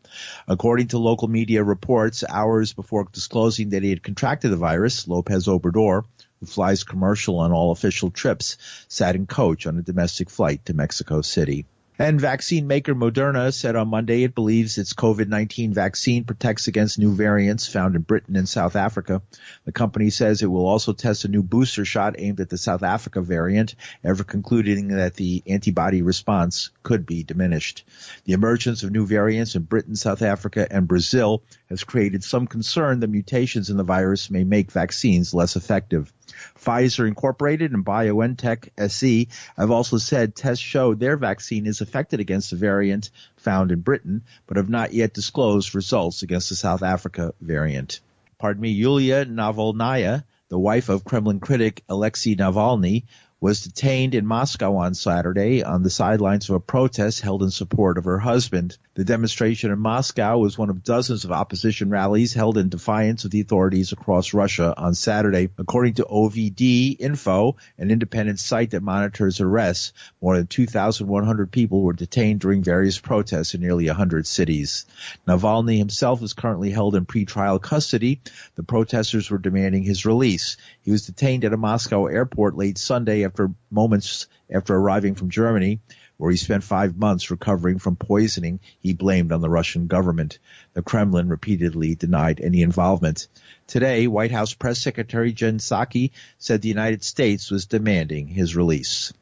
According 0.47 0.87
to 0.89 0.97
local 0.97 1.27
media 1.27 1.63
reports, 1.63 2.23
hours 2.27 2.73
before 2.73 3.07
disclosing 3.11 3.69
that 3.69 3.83
he 3.83 3.89
had 3.89 4.03
contracted 4.03 4.51
the 4.51 4.57
virus, 4.57 5.07
Lopez 5.07 5.47
Obrador, 5.47 6.05
who 6.39 6.45
flies 6.45 6.83
commercial 6.83 7.39
on 7.39 7.51
all 7.51 7.71
official 7.71 8.11
trips, 8.11 8.57
sat 8.87 9.15
in 9.15 9.25
coach 9.25 9.67
on 9.67 9.77
a 9.77 9.83
domestic 9.83 10.29
flight 10.29 10.65
to 10.65 10.73
Mexico 10.73 11.21
City. 11.21 11.65
And 12.01 12.21
vaccine 12.21 12.65
maker 12.65 12.95
Moderna 12.95 13.53
said 13.53 13.75
on 13.75 13.89
Monday 13.89 14.23
it 14.23 14.33
believes 14.33 14.77
its 14.77 14.93
COVID-19 14.93 15.73
vaccine 15.73 16.23
protects 16.23 16.69
against 16.69 16.97
new 16.97 17.13
variants 17.13 17.67
found 17.67 17.97
in 17.97 18.03
Britain 18.03 18.37
and 18.37 18.47
South 18.47 18.77
Africa. 18.77 19.21
The 19.65 19.73
company 19.73 20.09
says 20.09 20.41
it 20.41 20.45
will 20.45 20.65
also 20.65 20.93
test 20.93 21.25
a 21.25 21.27
new 21.27 21.43
booster 21.43 21.83
shot 21.83 22.15
aimed 22.17 22.39
at 22.39 22.47
the 22.47 22.57
South 22.57 22.83
Africa 22.83 23.21
variant, 23.21 23.75
ever 24.01 24.23
concluding 24.23 24.87
that 24.95 25.15
the 25.15 25.43
antibody 25.45 26.01
response 26.01 26.69
could 26.83 27.05
be 27.05 27.23
diminished. 27.23 27.83
The 28.23 28.31
emergence 28.31 28.83
of 28.83 28.91
new 28.91 29.05
variants 29.05 29.55
in 29.55 29.63
Britain, 29.63 29.97
South 29.97 30.21
Africa, 30.21 30.65
and 30.71 30.87
Brazil 30.87 31.43
has 31.67 31.83
created 31.83 32.23
some 32.23 32.47
concern 32.47 33.01
that 33.01 33.09
mutations 33.09 33.69
in 33.69 33.75
the 33.75 33.83
virus 33.83 34.31
may 34.31 34.45
make 34.45 34.71
vaccines 34.71 35.33
less 35.33 35.57
effective. 35.57 36.13
Pfizer 36.57 37.07
Incorporated 37.07 37.71
and 37.71 37.85
BioNTech 37.85 38.69
SE 38.77 39.27
have 39.57 39.71
also 39.71 39.97
said 39.97 40.35
tests 40.35 40.63
showed 40.63 40.99
their 40.99 41.17
vaccine 41.17 41.65
is 41.65 41.81
effective 41.81 42.19
against 42.19 42.51
the 42.51 42.55
variant 42.55 43.09
found 43.37 43.71
in 43.71 43.81
Britain, 43.81 44.23
but 44.47 44.57
have 44.57 44.69
not 44.69 44.93
yet 44.93 45.13
disclosed 45.13 45.75
results 45.75 46.23
against 46.23 46.49
the 46.49 46.55
South 46.55 46.83
Africa 46.83 47.33
variant. 47.41 47.99
Pardon 48.37 48.61
me, 48.61 48.69
Yulia 48.69 49.25
Navalnaya, 49.25 50.23
the 50.49 50.59
wife 50.59 50.89
of 50.89 51.03
Kremlin 51.03 51.39
critic 51.39 51.83
Alexei 51.89 52.35
Navalny, 52.35 53.03
was 53.41 53.61
detained 53.61 54.15
in 54.15 54.25
Moscow 54.25 54.75
on 54.75 54.93
Saturday 54.93 55.63
on 55.63 55.81
the 55.81 55.89
sidelines 55.89 56.49
of 56.49 56.55
a 56.55 56.59
protest 56.59 57.21
held 57.21 57.41
in 57.41 57.49
support 57.49 57.97
of 57.97 58.03
her 58.03 58.19
husband. 58.19 58.77
The 58.95 59.05
demonstration 59.05 59.71
in 59.71 59.79
Moscow 59.79 60.39
was 60.39 60.57
one 60.57 60.69
of 60.69 60.83
dozens 60.83 61.23
of 61.23 61.31
opposition 61.31 61.89
rallies 61.89 62.33
held 62.33 62.57
in 62.57 62.67
defiance 62.67 63.23
of 63.23 63.31
the 63.31 63.39
authorities 63.39 63.93
across 63.93 64.33
Russia 64.33 64.73
on 64.75 64.93
Saturday. 64.93 65.49
According 65.57 65.93
to 65.95 66.03
OVD 66.03 66.97
Info, 66.99 67.55
an 67.77 67.91
independent 67.91 68.41
site 68.41 68.71
that 68.71 68.83
monitors 68.83 69.39
arrests, 69.39 69.93
more 70.21 70.35
than 70.35 70.47
2,100 70.47 71.49
people 71.49 71.81
were 71.81 71.93
detained 71.93 72.41
during 72.41 72.61
various 72.61 72.99
protests 72.99 73.53
in 73.53 73.61
nearly 73.61 73.87
100 73.87 74.27
cities. 74.27 74.85
Navalny 75.25 75.77
himself 75.77 76.21
is 76.21 76.33
currently 76.33 76.71
held 76.71 76.93
in 76.93 77.05
pretrial 77.05 77.61
custody. 77.61 78.19
The 78.55 78.63
protesters 78.63 79.31
were 79.31 79.37
demanding 79.37 79.83
his 79.83 80.05
release. 80.05 80.57
He 80.81 80.91
was 80.91 81.05
detained 81.05 81.45
at 81.45 81.53
a 81.53 81.57
Moscow 81.57 82.07
airport 82.07 82.57
late 82.57 82.77
Sunday 82.77 83.28
after 83.29 83.51
moments 83.69 84.25
after 84.51 84.73
arriving 84.73 85.13
from 85.13 85.29
Germany, 85.29 85.79
where 86.17 86.31
he 86.31 86.37
spent 86.37 86.63
five 86.63 86.97
months 86.97 87.29
recovering 87.29 87.77
from 87.77 87.95
poisoning 87.95 88.59
he 88.79 88.93
blamed 88.93 89.31
on 89.31 89.39
the 89.39 89.49
Russian 89.49 89.85
government. 89.85 90.39
The 90.73 90.81
Kremlin 90.81 91.29
repeatedly 91.29 91.93
denied 91.93 92.41
any 92.41 92.63
involvement. 92.63 93.27
Today, 93.67 94.07
White 94.07 94.31
House 94.31 94.55
Press 94.55 94.79
Secretary 94.79 95.31
Jen 95.31 95.59
Psaki 95.59 96.09
said 96.39 96.63
the 96.63 96.69
United 96.69 97.03
States 97.03 97.51
was 97.51 97.67
demanding 97.67 98.27
his 98.27 98.55
release. 98.55 99.13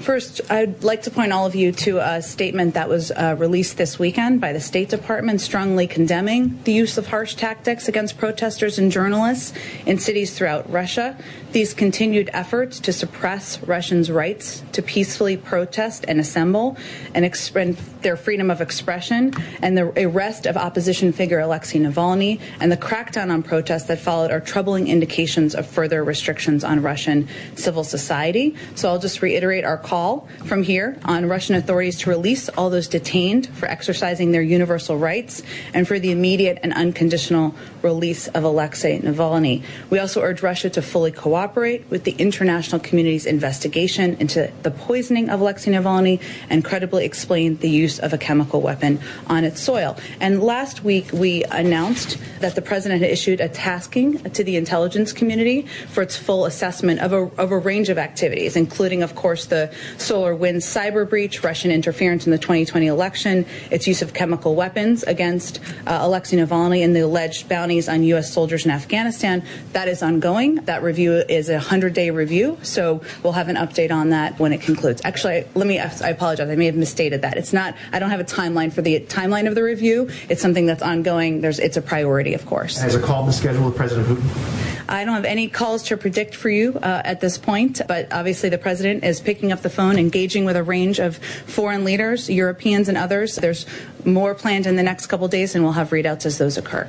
First, 0.00 0.42
I'd 0.50 0.84
like 0.84 1.02
to 1.02 1.10
point 1.10 1.32
all 1.32 1.46
of 1.46 1.54
you 1.54 1.72
to 1.72 1.98
a 1.98 2.20
statement 2.20 2.74
that 2.74 2.86
was 2.86 3.10
uh, 3.10 3.34
released 3.38 3.78
this 3.78 3.98
weekend 3.98 4.42
by 4.42 4.52
the 4.52 4.60
State 4.60 4.90
Department 4.90 5.40
strongly 5.40 5.86
condemning 5.86 6.60
the 6.64 6.72
use 6.72 6.98
of 6.98 7.06
harsh 7.06 7.34
tactics 7.34 7.88
against 7.88 8.18
protesters 8.18 8.78
and 8.78 8.92
journalists 8.92 9.54
in 9.86 9.98
cities 9.98 10.36
throughout 10.36 10.70
Russia. 10.70 11.16
These 11.52 11.72
continued 11.72 12.28
efforts 12.34 12.78
to 12.80 12.92
suppress 12.92 13.62
Russians' 13.62 14.10
rights 14.10 14.62
to 14.72 14.82
peacefully 14.82 15.38
protest 15.38 16.04
and 16.06 16.20
assemble 16.20 16.76
and 17.14 17.24
express 17.24 17.74
their 18.02 18.16
freedom 18.18 18.50
of 18.50 18.60
expression, 18.60 19.32
and 19.62 19.76
the 19.76 19.86
arrest 20.06 20.44
of 20.46 20.56
opposition 20.56 21.12
figure 21.12 21.40
Alexei 21.40 21.78
Navalny 21.78 22.38
and 22.60 22.70
the 22.70 22.76
crackdown 22.76 23.32
on 23.32 23.42
protests 23.42 23.84
that 23.84 23.98
followed 23.98 24.30
are 24.30 24.40
troubling 24.40 24.88
indications 24.88 25.54
of 25.54 25.66
further 25.66 26.04
restrictions 26.04 26.62
on 26.62 26.82
Russian 26.82 27.26
civil 27.54 27.82
society. 27.82 28.54
So 28.74 28.90
I'll 28.90 28.98
just 28.98 29.22
reiterate 29.22 29.64
our 29.64 29.78
call 29.86 30.28
from 30.44 30.64
here 30.64 30.98
on 31.04 31.28
Russian 31.28 31.54
authorities 31.54 31.98
to 32.00 32.10
release 32.10 32.48
all 32.50 32.70
those 32.70 32.88
detained 32.88 33.46
for 33.54 33.66
exercising 33.66 34.32
their 34.32 34.42
universal 34.42 34.98
rights 34.98 35.42
and 35.72 35.86
for 35.86 36.00
the 36.00 36.10
immediate 36.10 36.58
and 36.64 36.72
unconditional 36.72 37.54
release 37.82 38.26
of 38.28 38.42
Alexei 38.42 38.98
Navalny. 38.98 39.62
We 39.88 40.00
also 40.00 40.22
urge 40.22 40.42
Russia 40.42 40.70
to 40.70 40.82
fully 40.82 41.12
cooperate 41.12 41.88
with 41.88 42.02
the 42.02 42.16
international 42.18 42.80
community's 42.80 43.26
investigation 43.26 44.16
into 44.18 44.50
the 44.62 44.72
poisoning 44.72 45.30
of 45.30 45.40
Alexei 45.40 45.70
Navalny 45.70 46.20
and 46.50 46.64
credibly 46.64 47.04
explain 47.04 47.56
the 47.58 47.70
use 47.70 48.00
of 48.00 48.12
a 48.12 48.18
chemical 48.18 48.60
weapon 48.60 48.98
on 49.28 49.44
its 49.44 49.60
soil. 49.60 49.96
And 50.20 50.42
last 50.42 50.82
week, 50.82 51.10
we 51.12 51.44
announced 51.44 52.18
that 52.40 52.56
the 52.56 52.62
president 52.62 53.02
had 53.02 53.10
issued 53.10 53.40
a 53.40 53.48
tasking 53.48 54.18
to 54.30 54.42
the 54.42 54.56
intelligence 54.56 55.12
community 55.12 55.62
for 55.88 56.02
its 56.02 56.16
full 56.16 56.44
assessment 56.44 57.00
of 57.00 57.12
a, 57.12 57.30
of 57.40 57.52
a 57.52 57.58
range 57.58 57.88
of 57.88 57.98
activities, 57.98 58.56
including, 58.56 59.04
of 59.04 59.14
course, 59.14 59.46
the 59.46 59.70
SolarWinds 59.96 60.64
cyber 60.64 61.08
breach, 61.08 61.42
Russian 61.42 61.70
interference 61.70 62.26
in 62.26 62.32
the 62.32 62.38
2020 62.38 62.86
election, 62.86 63.46
its 63.70 63.86
use 63.86 64.02
of 64.02 64.14
chemical 64.14 64.54
weapons 64.54 65.02
against 65.04 65.60
uh, 65.86 65.98
Alexei 66.02 66.36
Navalny, 66.36 66.84
and 66.84 66.94
the 66.94 67.00
alleged 67.00 67.48
bounties 67.48 67.88
on 67.88 68.02
U.S. 68.04 68.32
soldiers 68.32 68.64
in 68.64 68.70
Afghanistan. 68.70 69.42
That 69.72 69.88
is 69.88 70.02
ongoing. 70.02 70.56
That 70.66 70.82
review 70.82 71.14
is 71.28 71.48
a 71.48 71.54
100 71.54 71.94
day 71.94 72.10
review, 72.10 72.58
so 72.62 73.02
we'll 73.22 73.32
have 73.32 73.48
an 73.48 73.56
update 73.56 73.90
on 73.90 74.10
that 74.10 74.38
when 74.38 74.52
it 74.52 74.60
concludes. 74.60 75.00
Actually, 75.04 75.44
let 75.54 75.66
me, 75.66 75.78
I 75.78 76.08
apologize. 76.08 76.48
I 76.48 76.56
may 76.56 76.66
have 76.66 76.76
misstated 76.76 77.22
that. 77.22 77.36
It's 77.36 77.52
not, 77.52 77.74
I 77.92 77.98
don't 77.98 78.10
have 78.10 78.20
a 78.20 78.24
timeline 78.24 78.72
for 78.72 78.82
the 78.82 79.00
timeline 79.00 79.48
of 79.48 79.54
the 79.54 79.62
review. 79.62 80.10
It's 80.28 80.42
something 80.42 80.66
that's 80.66 80.82
ongoing. 80.82 81.40
There's, 81.40 81.58
it's 81.58 81.76
a 81.76 81.82
priority, 81.82 82.34
of 82.34 82.46
course. 82.46 82.78
Has 82.78 82.94
a 82.94 83.00
call 83.00 83.24
been 83.24 83.32
scheduled 83.32 83.66
with 83.66 83.76
President 83.76 84.06
Putin? 84.06 84.76
I 84.88 85.04
don't 85.04 85.14
have 85.14 85.24
any 85.24 85.48
calls 85.48 85.82
to 85.84 85.96
predict 85.96 86.34
for 86.36 86.48
you 86.48 86.78
uh, 86.78 87.02
at 87.04 87.20
this 87.20 87.38
point, 87.38 87.80
but 87.88 88.12
obviously 88.12 88.48
the 88.48 88.58
president 88.58 89.02
is 89.02 89.20
picking 89.20 89.50
up 89.50 89.62
the 89.62 89.65
phone, 89.70 89.98
engaging 89.98 90.44
with 90.44 90.56
a 90.56 90.62
range 90.62 90.98
of 90.98 91.18
foreign 91.18 91.84
leaders, 91.84 92.28
Europeans 92.30 92.88
and 92.88 92.96
others. 92.96 93.36
There's 93.36 93.66
more 94.04 94.34
planned 94.34 94.66
in 94.66 94.76
the 94.76 94.82
next 94.82 95.06
couple 95.06 95.28
days, 95.28 95.54
and 95.54 95.64
we'll 95.64 95.74
have 95.74 95.90
readouts 95.90 96.26
as 96.26 96.38
those 96.38 96.56
occur. 96.56 96.88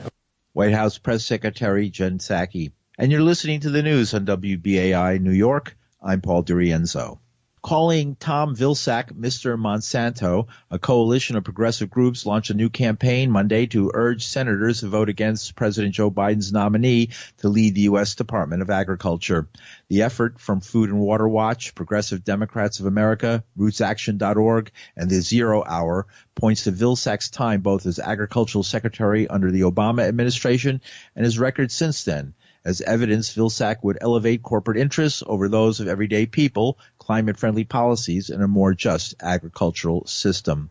White 0.53 0.73
House 0.73 0.97
Press 0.97 1.25
Secretary 1.25 1.89
Jen 1.89 2.17
Psaki. 2.17 2.71
And 2.97 3.11
you're 3.11 3.21
listening 3.21 3.59
to 3.61 3.69
the 3.69 3.83
news 3.83 4.13
on 4.13 4.25
WBAI 4.25 5.21
New 5.21 5.31
York. 5.31 5.77
I'm 6.01 6.21
Paul 6.21 6.43
DiRienzo 6.43 7.19
calling 7.67 8.15
Tom 8.15 8.55
Vilsack 8.55 9.11
Mr. 9.11 9.59
Monsanto. 9.59 10.47
A 10.71 10.79
coalition 10.79 11.35
of 11.35 11.43
progressive 11.43 11.89
groups 11.89 12.25
launched 12.25 12.49
a 12.49 12.53
new 12.53 12.69
campaign 12.69 13.29
Monday 13.29 13.65
to 13.65 13.91
urge 13.93 14.25
senators 14.25 14.79
to 14.79 14.87
vote 14.87 15.09
against 15.09 15.53
President 15.53 15.93
Joe 15.93 16.09
Biden's 16.09 16.53
nominee 16.53 17.09
to 17.39 17.49
lead 17.49 17.75
the 17.75 17.81
U.S. 17.81 18.15
Department 18.15 18.61
of 18.61 18.69
Agriculture. 18.69 19.49
The 19.89 20.03
effort 20.03 20.39
from 20.39 20.61
Food 20.61 20.91
and 20.91 21.01
Water 21.01 21.27
Watch, 21.27 21.75
Progressive 21.75 22.23
Democrats 22.23 22.79
of 22.79 22.85
America, 22.85 23.43
RootsAction.org, 23.59 24.71
and 24.95 25.09
the 25.09 25.19
Zero 25.19 25.61
Hour 25.67 26.07
points 26.35 26.63
to 26.63 26.71
Vilsack's 26.71 27.29
time 27.29 27.59
both 27.59 27.85
as 27.85 27.99
agricultural 27.99 28.63
secretary 28.63 29.27
under 29.27 29.51
the 29.51 29.61
Obama 29.61 30.07
administration 30.07 30.79
and 31.17 31.25
his 31.25 31.37
record 31.37 31.69
since 31.73 32.05
then. 32.05 32.33
As 32.67 32.81
evidence, 32.81 33.33
Vilsack 33.33 33.77
would 33.83 33.97
elevate 34.01 34.43
corporate 34.43 34.77
interests 34.77 35.23
over 35.25 35.47
those 35.47 35.79
of 35.79 35.87
everyday 35.87 36.25
people, 36.25 36.77
climate-friendly 36.99 37.63
policies, 37.63 38.29
and 38.29 38.43
a 38.43 38.47
more 38.49 38.73
just 38.73 39.15
agricultural 39.21 40.05
system. 40.05 40.69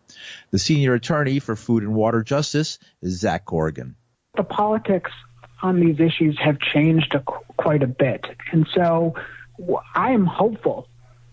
The 0.51 0.59
senior 0.59 0.93
attorney 0.93 1.39
for 1.39 1.57
Food 1.57 1.85
and 1.85 1.95
Water 1.95 2.23
Justice 2.23 2.79
is 3.01 3.19
Zach 3.19 3.47
Corrigan. 3.47 3.97
The 4.37 4.45
politics 4.45 5.11
on 5.63 5.81
these 5.81 5.99
issues 5.99 6.39
have 6.45 6.59
changed 6.61 7.15
a, 7.15 7.21
quite 7.57 7.83
a 7.83 7.87
bit. 7.87 8.27
And 8.53 8.69
so 8.75 9.15
I 9.95 10.11
am 10.11 10.27
hopeful 10.27 10.89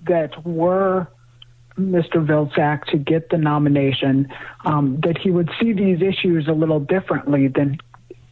that 0.08 0.46
were 0.46 1.10
Mr. 1.77 2.25
Vilsack 2.25 2.86
to 2.86 2.98
get 2.98 3.29
the 3.29 3.38
nomination, 3.38 4.29
um, 4.63 5.01
that 5.03 5.17
he 5.17 5.29
would 5.29 5.50
see 5.60 5.74
these 5.74 6.01
issues 6.01 6.48
a 6.48 6.53
little 6.53 6.79
differently 6.79 7.50
than 7.50 7.79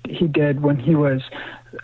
he 0.07 0.27
did 0.27 0.61
when 0.61 0.77
he 0.77 0.95
was 0.95 1.21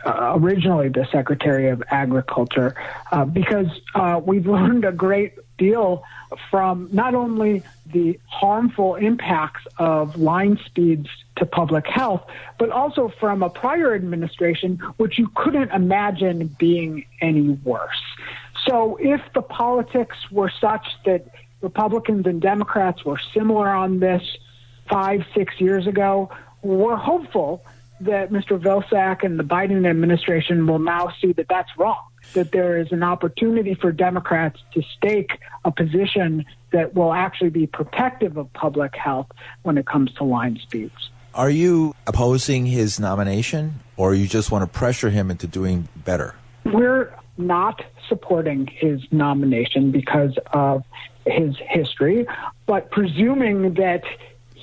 uh, 0.06 0.34
originally 0.36 0.89
the 0.89 1.08
Secretary 1.12 1.70
of 1.70 1.84
Agriculture, 1.89 2.75
uh, 3.12 3.25
because 3.25 3.67
uh, 3.96 4.20
we've 4.24 4.48
learned 4.58 4.86
a 4.86 4.91
great 4.91 5.34
deal 5.58 6.03
from 6.51 6.89
not 6.91 7.15
only 7.15 7.63
the 7.91 8.20
harmful 8.25 8.96
impacts 8.96 9.65
of 9.77 10.17
line 10.17 10.60
speeds 10.65 11.10
to 11.38 11.46
public 11.46 11.88
health, 11.88 12.25
but 12.60 12.70
also 12.70 13.12
from 13.20 13.41
a 13.41 13.50
prior 13.50 13.96
administration, 13.96 14.77
which 14.98 15.17
you 15.17 15.29
couldn't 15.36 15.72
imagine 15.72 16.48
being 16.60 17.06
any 17.22 17.50
worse. 17.50 18.01
So 18.65 18.98
if 19.00 19.22
the 19.34 19.41
politics 19.41 20.17
were 20.32 20.51
such 20.62 20.86
that 21.06 21.27
Republicans 21.62 22.25
and 22.27 22.41
Democrats 22.41 23.06
were 23.06 23.20
similar 23.34 23.70
on 23.70 24.00
this 24.00 24.22
five, 24.89 25.25
six 25.34 25.60
years 25.60 25.88
ago, 25.88 26.29
we're 26.62 26.96
hopeful 26.96 27.63
that 28.01 28.32
Mr. 28.32 28.60
Vilsack 28.60 29.24
and 29.24 29.39
the 29.39 29.44
Biden 29.44 29.89
administration 29.89 30.68
will 30.68 30.80
now 30.80 31.12
see 31.20 31.34
that 31.34 31.48
that's 31.50 31.70
wrong, 31.77 32.01
that 32.34 32.51
there 32.51 32.77
is 32.77 32.92
an 32.92 33.04
opportunity 33.04 33.74
for 33.74 33.92
Democrats 33.92 34.60
to 34.74 34.84
stake 34.98 35.32
a 35.66 35.72
position 35.72 36.46
that 36.72 36.94
will 36.94 37.13
actually 37.13 37.50
be 37.50 37.66
protective 37.66 38.38
of 38.38 38.51
public 38.54 38.96
health 38.96 39.27
when 39.63 39.77
it 39.77 39.88
comes 39.88 40.13
to 40.13 40.24
line 40.24 40.60
speeds. 40.62 41.10
Are 41.34 41.50
you 41.50 41.96
opposing 42.08 42.66
his 42.66 43.00
nomination, 43.00 43.80
or 43.96 44.13
you 44.13 44.27
just 44.27 44.51
want 44.51 44.63
to 44.63 44.80
pressure 44.80 45.10
him 45.10 45.30
into 45.30 45.48
doing 45.48 45.88
better? 45.96 46.36
We're 46.66 47.13
not 47.38 47.84
supporting 48.10 48.68
his 48.68 49.01
nomination 49.12 49.92
because 49.92 50.38
of 50.54 50.84
his 51.25 51.56
history, 51.70 52.25
but 52.66 52.89
presuming 52.89 53.75
that 53.75 54.04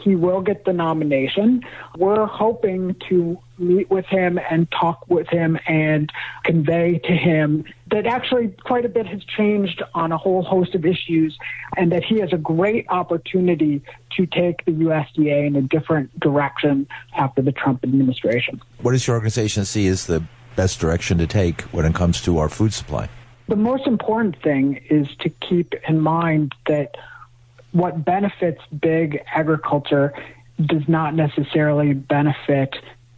he 0.04 0.14
will 0.14 0.42
get 0.42 0.66
the 0.66 0.72
nomination. 0.72 1.62
We're 1.96 2.26
hoping 2.26 2.94
to 3.08 3.38
meet 3.58 3.90
with 3.90 4.04
him 4.06 4.38
and 4.50 4.70
talk 4.70 5.08
with 5.08 5.28
him 5.28 5.58
and 5.66 6.12
convey 6.44 6.98
to 6.98 7.12
him 7.12 7.64
that 7.90 8.06
actually 8.06 8.48
quite 8.64 8.84
a 8.84 8.88
bit 8.88 9.06
has 9.06 9.24
changed 9.24 9.82
on 9.94 10.12
a 10.12 10.18
whole 10.18 10.42
host 10.42 10.74
of 10.74 10.84
issues 10.84 11.38
and 11.76 11.90
that 11.92 12.04
he 12.04 12.18
has 12.20 12.32
a 12.32 12.36
great 12.36 12.84
opportunity 12.90 13.82
to 14.16 14.26
take 14.26 14.64
the 14.66 14.72
USDA 14.72 15.46
in 15.46 15.56
a 15.56 15.62
different 15.62 16.18
direction 16.20 16.86
after 17.16 17.40
the 17.40 17.52
Trump 17.52 17.82
administration. 17.82 18.60
What 18.82 18.92
does 18.92 19.06
your 19.06 19.16
organization 19.16 19.64
see 19.64 19.86
as 19.86 20.06
the 20.06 20.22
best 20.56 20.80
direction 20.80 21.18
to 21.18 21.26
take 21.26 21.62
when 21.62 21.86
it 21.86 21.94
comes 21.94 22.20
to 22.22 22.38
our 22.38 22.48
food 22.48 22.74
supply? 22.74 23.08
The 23.48 23.56
most 23.56 23.86
important 23.86 24.40
thing 24.42 24.80
is 24.88 25.08
to 25.20 25.28
keep 25.28 25.74
in 25.86 26.00
mind 26.00 26.54
that 26.66 26.96
what 27.74 28.04
benefits 28.04 28.60
big 28.80 29.20
agriculture 29.34 30.14
does 30.64 30.88
not 30.88 31.14
necessarily 31.14 31.92
benefit 31.92 32.76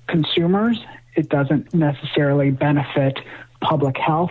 consumers. 0.08 0.80
It 1.14 1.28
doesn't 1.28 1.75
necessarily 1.75 2.50
benefit 2.50 3.18
public 3.60 3.98
health. 3.98 4.30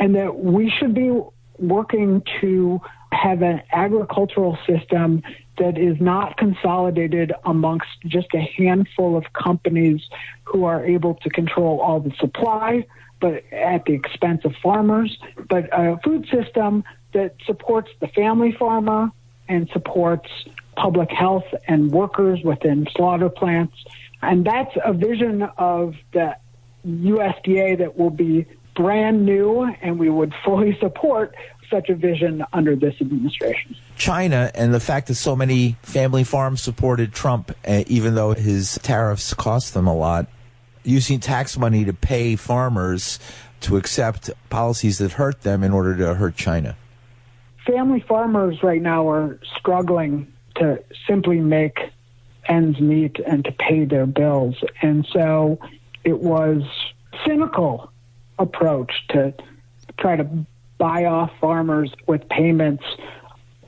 And 0.00 0.16
that 0.16 0.40
we 0.40 0.68
should 0.68 0.94
be 0.94 1.16
working 1.58 2.22
to 2.40 2.80
have 3.12 3.42
an 3.42 3.62
agricultural 3.72 4.58
system 4.66 5.22
that 5.58 5.78
is 5.78 6.00
not 6.00 6.36
consolidated 6.38 7.32
amongst 7.44 7.86
just 8.06 8.28
a 8.34 8.40
handful 8.40 9.16
of 9.16 9.32
companies 9.32 10.00
who 10.42 10.64
are 10.64 10.84
able 10.84 11.14
to 11.22 11.30
control 11.30 11.80
all 11.80 12.00
the 12.00 12.12
supply, 12.18 12.84
but 13.20 13.44
at 13.52 13.84
the 13.84 13.92
expense 13.92 14.44
of 14.44 14.54
farmers, 14.60 15.16
but 15.48 15.68
a 15.72 16.00
food 16.02 16.26
system 16.32 16.82
that 17.12 17.36
supports 17.46 17.90
the 18.00 18.08
family 18.08 18.50
farmer, 18.58 19.12
and 19.52 19.68
supports 19.72 20.28
public 20.76 21.10
health 21.10 21.44
and 21.68 21.92
workers 21.92 22.40
within 22.42 22.88
slaughter 22.96 23.28
plants. 23.28 23.76
And 24.22 24.46
that's 24.46 24.74
a 24.82 24.94
vision 24.94 25.42
of 25.58 25.94
the 26.12 26.36
USDA 26.86 27.78
that 27.78 27.98
will 27.98 28.10
be 28.10 28.46
brand 28.74 29.26
new, 29.26 29.62
and 29.82 29.98
we 29.98 30.08
would 30.08 30.32
fully 30.44 30.76
support 30.80 31.34
such 31.70 31.90
a 31.90 31.94
vision 31.94 32.44
under 32.52 32.74
this 32.74 32.94
administration. 33.00 33.76
China 33.96 34.50
and 34.54 34.72
the 34.72 34.80
fact 34.80 35.08
that 35.08 35.14
so 35.14 35.36
many 35.36 35.76
family 35.82 36.24
farms 36.24 36.62
supported 36.62 37.12
Trump, 37.12 37.52
uh, 37.66 37.84
even 37.86 38.14
though 38.14 38.32
his 38.32 38.78
tariffs 38.82 39.34
cost 39.34 39.74
them 39.74 39.86
a 39.86 39.94
lot, 39.94 40.26
using 40.82 41.20
tax 41.20 41.58
money 41.58 41.84
to 41.84 41.92
pay 41.92 42.36
farmers 42.36 43.18
to 43.60 43.76
accept 43.76 44.30
policies 44.50 44.98
that 44.98 45.12
hurt 45.12 45.42
them 45.42 45.62
in 45.62 45.72
order 45.72 45.96
to 45.96 46.14
hurt 46.14 46.36
China 46.36 46.76
family 47.66 48.00
farmers 48.06 48.62
right 48.62 48.82
now 48.82 49.08
are 49.08 49.38
struggling 49.58 50.32
to 50.56 50.82
simply 51.06 51.40
make 51.40 51.78
ends 52.48 52.80
meet 52.80 53.18
and 53.20 53.44
to 53.44 53.52
pay 53.52 53.84
their 53.84 54.06
bills. 54.06 54.56
And 54.80 55.06
so 55.12 55.58
it 56.04 56.20
was 56.20 56.62
cynical 57.26 57.92
approach 58.38 58.92
to 59.10 59.32
try 59.98 60.16
to 60.16 60.24
buy 60.78 61.04
off 61.04 61.30
farmers 61.40 61.92
with 62.06 62.28
payments 62.28 62.84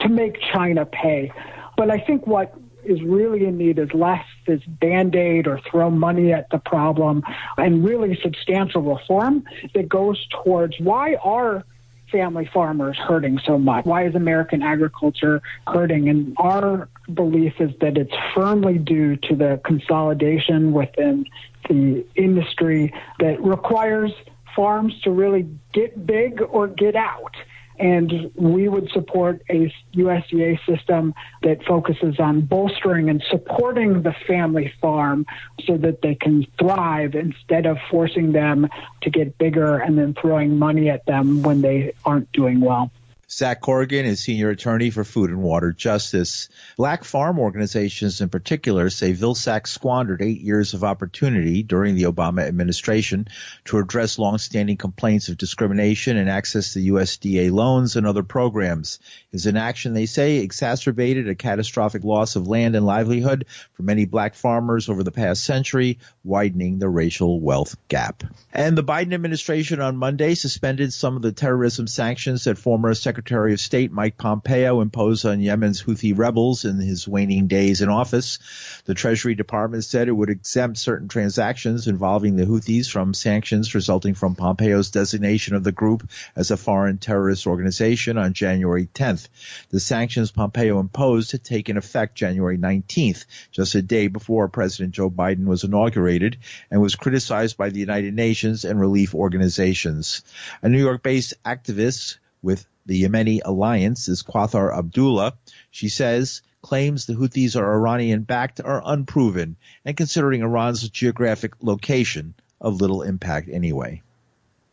to 0.01 0.09
make 0.09 0.41
China 0.53 0.85
pay. 0.85 1.33
But 1.77 1.91
I 1.91 1.99
think 1.99 2.27
what 2.27 2.55
is 2.85 3.01
really 3.03 3.47
in 3.47 3.57
need 3.57 3.79
is 3.79 3.89
less 3.95 4.25
this 4.47 4.61
band-aid 4.67 5.47
or 5.47 5.61
throw 5.71 5.91
money 5.91 6.33
at 6.33 6.51
the 6.51 6.59
problem 6.59 7.23
and 7.57 7.85
really 7.85 8.19
substantial 8.23 8.83
reform 8.83 9.45
that 9.75 9.89
goes 9.89 10.27
towards 10.45 10.79
why 10.81 11.15
are 11.23 11.65
family 12.11 12.49
farmers 12.53 12.97
hurting 12.97 13.39
so 13.45 13.59
much? 13.59 13.85
Why 13.85 14.07
is 14.07 14.15
American 14.15 14.63
agriculture 14.63 15.43
hurting? 15.67 16.09
And 16.09 16.35
our 16.39 16.89
belief 17.13 17.61
is 17.61 17.71
that 17.81 17.99
it's 17.99 18.15
firmly 18.35 18.79
due 18.79 19.17
to 19.17 19.35
the 19.35 19.61
consolidation 19.65 20.73
within 20.73 21.27
the 21.69 22.05
industry 22.15 22.93
that 23.21 23.43
requires 23.43 24.13
farms 24.55 24.99
to 25.03 25.11
really 25.11 25.49
get 25.73 26.07
big 26.07 26.41
or 26.51 26.69
get 26.69 26.95
out. 26.95 27.35
And 27.79 28.31
we 28.37 28.69
would 28.69 28.89
support 28.91 29.43
a 29.51 29.73
USDA 29.95 30.65
system 30.65 31.15
that 31.43 31.65
focuses 31.65 32.21
on 32.21 32.43
bolstering 32.43 33.11
and 33.11 33.23
supporting 33.31 34.03
the 34.03 34.15
family 34.27 34.73
farm 34.81 35.27
so 35.65 35.77
that 35.79 36.03
they 36.03 36.15
can 36.15 36.47
thrive 36.59 37.15
instead 37.15 37.67
of 37.67 37.79
forcing 37.91 38.33
them 38.33 38.69
to 39.03 39.11
get 39.11 39.39
bigger 39.39 39.79
and 39.79 39.99
then 39.99 40.15
throwing 40.15 40.59
money 40.59 40.89
at 40.89 41.05
them 41.07 41.43
when 41.43 41.63
they 41.63 41.95
aren't 42.05 42.31
doing 42.33 42.61
well. 42.61 42.91
Zach 43.31 43.61
Corrigan 43.63 44.05
is 44.05 44.21
senior 44.21 44.51
attorney 44.51 44.91
for 44.91 45.03
Food 45.03 45.31
and 45.31 45.43
Water 45.43 45.73
Justice. 45.73 46.49
Black 46.77 47.05
farm 47.05 47.39
organizations 47.39 48.21
in 48.21 48.29
particular 48.29 48.91
say 48.91 49.13
Vilsack 49.13 49.67
squandered 49.67 50.21
eight 50.21 50.41
years 50.41 50.75
of 50.75 50.85
opportunity 50.85 51.63
during 51.63 51.95
the 51.95 52.05
Obama 52.05 52.47
administration 52.47 53.27
to 53.65 53.79
address 53.79 54.19
longstanding 54.19 54.77
complaints 54.77 55.29
of 55.29 55.39
discrimination 55.39 56.17
and 56.17 56.29
access 56.29 56.75
to 56.75 56.81
USDA 56.81 57.51
loans 57.51 57.97
and 57.97 58.07
other 58.07 58.23
programs. 58.23 58.99
His 59.33 59.47
inaction, 59.47 59.95
they 59.95 60.07
say, 60.07 60.37
exacerbated 60.37 61.29
a 61.29 61.35
catastrophic 61.35 62.05
loss 62.05 62.37
of 62.37 62.47
land 62.47 62.77
and 62.77 62.85
livelihood 62.85 63.47
for 63.73 63.83
many 63.83 64.05
black 64.05 64.35
farmers 64.35 64.89
over 64.89 65.03
the 65.03 65.11
past 65.11 65.45
century, 65.45 65.99
widening 66.23 66.79
the 66.79 66.89
racial 66.89 67.41
wealth 67.41 67.77
gap. 67.89 68.23
And 68.53 68.77
the 68.77 68.85
Biden 68.85 69.15
administration 69.15 69.81
on 69.81 69.97
Monday 69.97 70.35
suspended 70.35 70.93
some 70.93 71.17
of 71.17 71.23
the 71.23 71.33
terrorism 71.33 71.87
sanctions 71.87 72.45
that 72.45 72.59
former 72.59 72.95
Secretary 72.95 73.14
Secretary 73.15 73.53
of 73.53 73.61
State 73.61 73.93
Mike 73.93 74.19
Pompeo 74.19 74.81
imposed 74.81 75.25
on 75.25 75.41
Yemen's 75.41 75.81
Houthi 75.81 76.19
rebels 76.19 76.65
in 76.65 76.81
his 76.81 77.07
waning 77.07 77.47
days 77.47 77.81
in 77.81 77.89
office. 77.89 78.41
The 78.87 78.95
Treasury 78.95 79.37
Department 79.37 79.85
said 79.85 80.09
it 80.09 80.17
would 80.17 80.31
exempt 80.31 80.79
certain 80.79 81.07
transactions 81.07 81.87
involving 81.87 82.35
the 82.35 82.45
Houthis 82.45 82.91
from 82.91 83.15
sanctions 83.15 83.73
resulting 83.73 84.15
from 84.15 84.35
Pompeo's 84.35 84.91
designation 84.91 85.55
of 85.55 85.63
the 85.63 85.71
group 85.71 86.11
as 86.35 86.51
a 86.51 86.57
foreign 86.57 86.99
terrorist 86.99 87.47
organization 87.47 88.19
on 88.19 88.33
January 88.33 88.89
10th. 88.93 89.29
The 89.71 89.79
sanctions 89.79 90.33
Pompeo 90.33 90.81
imposed 90.81 91.31
had 91.31 91.45
taken 91.45 91.77
effect 91.77 92.17
January 92.17 92.59
19th, 92.59 93.27
just 93.53 93.77
a 93.77 93.83
day 93.83 94.09
before 94.09 94.49
President 94.49 94.93
Joe 94.93 95.09
Biden 95.09 95.45
was 95.45 95.63
inaugurated 95.63 96.39
and 96.69 96.83
was 96.83 96.97
criticized 96.97 97.57
by 97.57 97.69
the 97.69 97.79
United 97.79 98.13
Nations 98.13 98.65
and 98.65 98.81
relief 98.81 99.15
organizations. 99.15 100.23
A 100.63 100.69
New 100.69 100.81
York-based 100.81 101.35
activist 101.45 102.17
with 102.45 102.67
the 102.87 103.03
Yemeni 103.03 103.41
alliance 103.45 104.09
is 104.09 104.23
Quathar 104.23 104.77
Abdullah. 104.77 105.35
She 105.71 105.89
says 105.89 106.43
claims 106.63 107.07
the 107.07 107.15
Houthis 107.15 107.57
are 107.57 107.75
Iranian 107.75 108.23
backed 108.23 108.61
are 108.61 108.83
unproven 108.85 109.57
and 109.85 109.97
considering 109.97 110.43
Iran's 110.43 110.89
geographic 110.89 111.53
location 111.63 112.35
of 112.61 112.81
little 112.81 113.03
impact 113.03 113.49
anyway. 113.51 114.03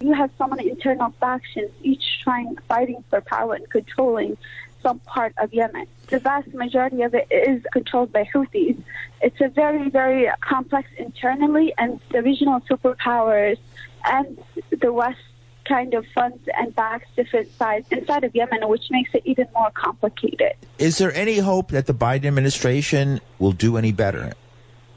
You 0.01 0.13
have 0.13 0.31
so 0.37 0.47
many 0.47 0.69
internal 0.69 1.13
factions, 1.19 1.71
each 1.83 2.21
trying, 2.23 2.57
fighting 2.67 3.03
for 3.09 3.21
power 3.21 3.55
and 3.55 3.69
controlling 3.69 4.37
some 4.81 4.99
part 4.99 5.33
of 5.37 5.53
Yemen. 5.53 5.85
The 6.07 6.19
vast 6.19 6.53
majority 6.53 7.03
of 7.03 7.13
it 7.13 7.27
is 7.29 7.61
controlled 7.71 8.11
by 8.11 8.23
Houthis. 8.33 8.81
It's 9.21 9.39
a 9.39 9.47
very, 9.47 9.89
very 9.89 10.29
complex 10.41 10.89
internally, 10.97 11.73
and 11.77 11.99
the 12.11 12.23
regional 12.23 12.61
superpowers 12.61 13.57
and 14.03 14.43
the 14.71 14.91
West 14.91 15.19
kind 15.65 15.93
of 15.93 16.05
funds 16.13 16.39
and 16.57 16.75
backs 16.75 17.07
different 17.15 17.51
sides 17.57 17.87
inside 17.91 18.23
of 18.23 18.35
Yemen, 18.35 18.67
which 18.67 18.85
makes 18.89 19.11
it 19.13 19.21
even 19.25 19.47
more 19.53 19.71
complicated. 19.71 20.53
Is 20.77 20.97
there 20.97 21.13
any 21.13 21.37
hope 21.37 21.69
that 21.69 21.85
the 21.87 21.93
Biden 21.93 22.25
administration 22.25 23.21
will 23.39 23.51
do 23.51 23.77
any 23.77 23.91
better? 23.91 24.33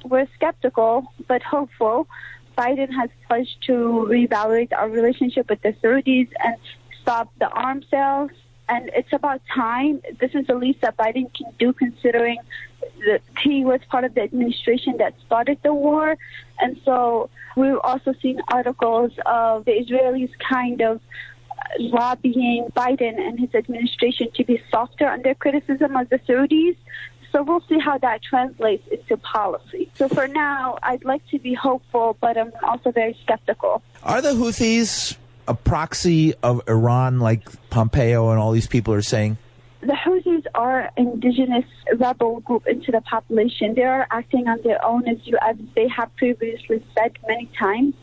We're 0.05 0.29
skeptical, 0.35 1.13
but 1.29 1.43
hopeful. 1.43 2.09
Biden 2.57 2.93
has 2.95 3.11
pledged 3.27 3.57
to 3.67 4.07
reevaluate 4.09 4.73
our 4.73 4.89
relationship 4.89 5.49
with 5.51 5.61
the 5.63 5.73
Saudis 5.83 6.29
and 6.45 6.57
stop 7.03 7.33
the 7.39 7.49
arms 7.49 7.87
sales. 7.91 8.31
And 8.69 8.91
it's 8.95 9.13
about 9.13 9.43
time. 9.55 10.01
This 10.21 10.35
is 10.35 10.47
the 10.47 10.55
least 10.55 10.81
that 10.81 10.97
Biden 10.97 11.33
can 11.35 11.53
do, 11.59 11.73
considering 11.73 12.39
that 13.07 13.21
he 13.41 13.65
was 13.65 13.81
part 13.91 14.05
of 14.05 14.15
the 14.15 14.23
administration 14.23 14.97
that 14.99 15.15
started 15.27 15.59
the 15.63 15.75
war. 15.75 16.17
And 16.61 16.81
so 16.85 17.29
we've 17.57 17.79
also 17.85 18.15
seen 18.23 18.41
articles 18.49 19.13
of 19.27 19.65
the 19.67 19.73
Israelis 19.73 20.31
kind 20.39 20.81
of 20.81 21.01
lobbying 21.79 22.69
Biden 22.77 23.19
and 23.19 23.39
his 23.39 23.55
administration 23.55 24.29
to 24.35 24.45
be 24.45 24.63
softer 24.71 25.07
under 25.07 25.35
criticism 25.35 25.97
of 25.97 26.09
the 26.09 26.19
Saudis. 26.21 26.77
So 27.33 27.43
we'll 27.43 27.63
see 27.69 27.81
how 27.81 27.99
that 27.99 28.23
translates 28.23 28.87
into 28.89 29.17
policy. 29.17 29.91
So 29.95 30.09
for 30.09 30.29
now, 30.29 30.79
I'd 30.83 31.05
like 31.05 31.27
to 31.31 31.39
be 31.39 31.53
hopeful, 31.53 32.17
but 32.21 32.39
I'm 32.39 32.53
also 32.63 32.93
very 32.93 33.19
skeptical. 33.23 33.83
Are 34.05 34.23
the 34.23 34.31
Houthis 34.31 35.17
a 35.47 35.55
proxy 35.55 36.35
of 36.43 36.63
Iran, 36.69 37.21
like 37.21 37.49
Pompeo 37.71 38.31
and 38.31 38.39
all 38.39 38.53
these 38.53 38.67
people 38.67 38.95
are 38.95 39.03
saying? 39.03 39.39
The 39.81 39.93
Houthis 39.93 40.47
are 40.55 40.91
indigenous 40.97 41.67
rebel 41.99 42.41
group 42.41 42.67
into 42.67 42.91
the 42.91 43.03
population. 43.03 43.75
They 43.75 43.83
are 43.83 44.07
acting 44.11 44.49
on 44.49 44.63
their 44.63 44.83
own, 44.85 45.07
as 45.07 45.19
you 45.25 45.37
as 45.43 45.57
they 45.75 45.89
have 45.89 46.15
previously 46.17 46.83
said 46.97 47.13
many 47.29 47.51
times. 47.59 47.95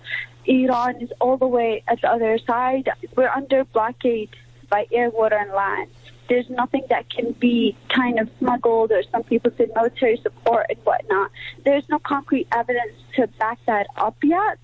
Iran 0.46 1.02
is 1.02 1.12
all 1.20 1.38
the 1.38 1.48
way 1.48 1.84
at 1.88 2.02
the 2.02 2.12
other 2.12 2.38
side. 2.46 2.90
We're 3.16 3.30
under 3.30 3.64
blockade 3.64 4.30
by 4.70 4.86
air, 4.92 5.10
water, 5.10 5.38
and 5.38 5.52
land. 5.54 5.90
There's 6.32 6.50
nothing 6.50 6.86
that 6.88 7.10
can 7.10 7.34
be 7.34 7.76
kind 7.90 8.18
of 8.18 8.30
smuggled, 8.40 8.94
or 8.94 9.04
some 9.12 9.24
people 9.24 9.52
say 9.58 9.68
military 9.76 10.16
support 10.24 10.68
and 10.70 10.78
whatnot. 10.86 11.30
There's 11.66 11.84
no 11.90 12.00
concrete 12.00 12.48
evidence 12.54 12.94
to 13.18 13.28
back 13.38 13.60
that 13.66 13.88
up 13.98 14.16
yet. 14.24 14.58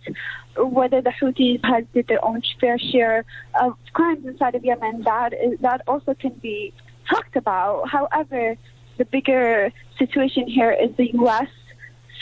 Whether 0.55 1.01
the 1.01 1.09
Houthis 1.09 1.59
has 1.65 1.83
did 1.93 2.07
their 2.07 2.23
own 2.23 2.41
fair 2.61 2.79
share 2.79 3.25
of 3.59 3.73
crimes 3.91 4.25
inside 4.25 4.55
of 4.55 4.63
Yemen, 4.63 5.01
that 5.01 5.33
is 5.33 5.59
that 5.59 5.81
also 5.87 6.13
can 6.13 6.35
be 6.35 6.71
talked 7.09 7.35
about. 7.35 7.89
However, 7.89 8.55
the 8.95 9.03
bigger 9.03 9.73
situation 9.99 10.47
here 10.47 10.71
is 10.71 10.95
the 10.95 11.11
U.S. 11.15 11.49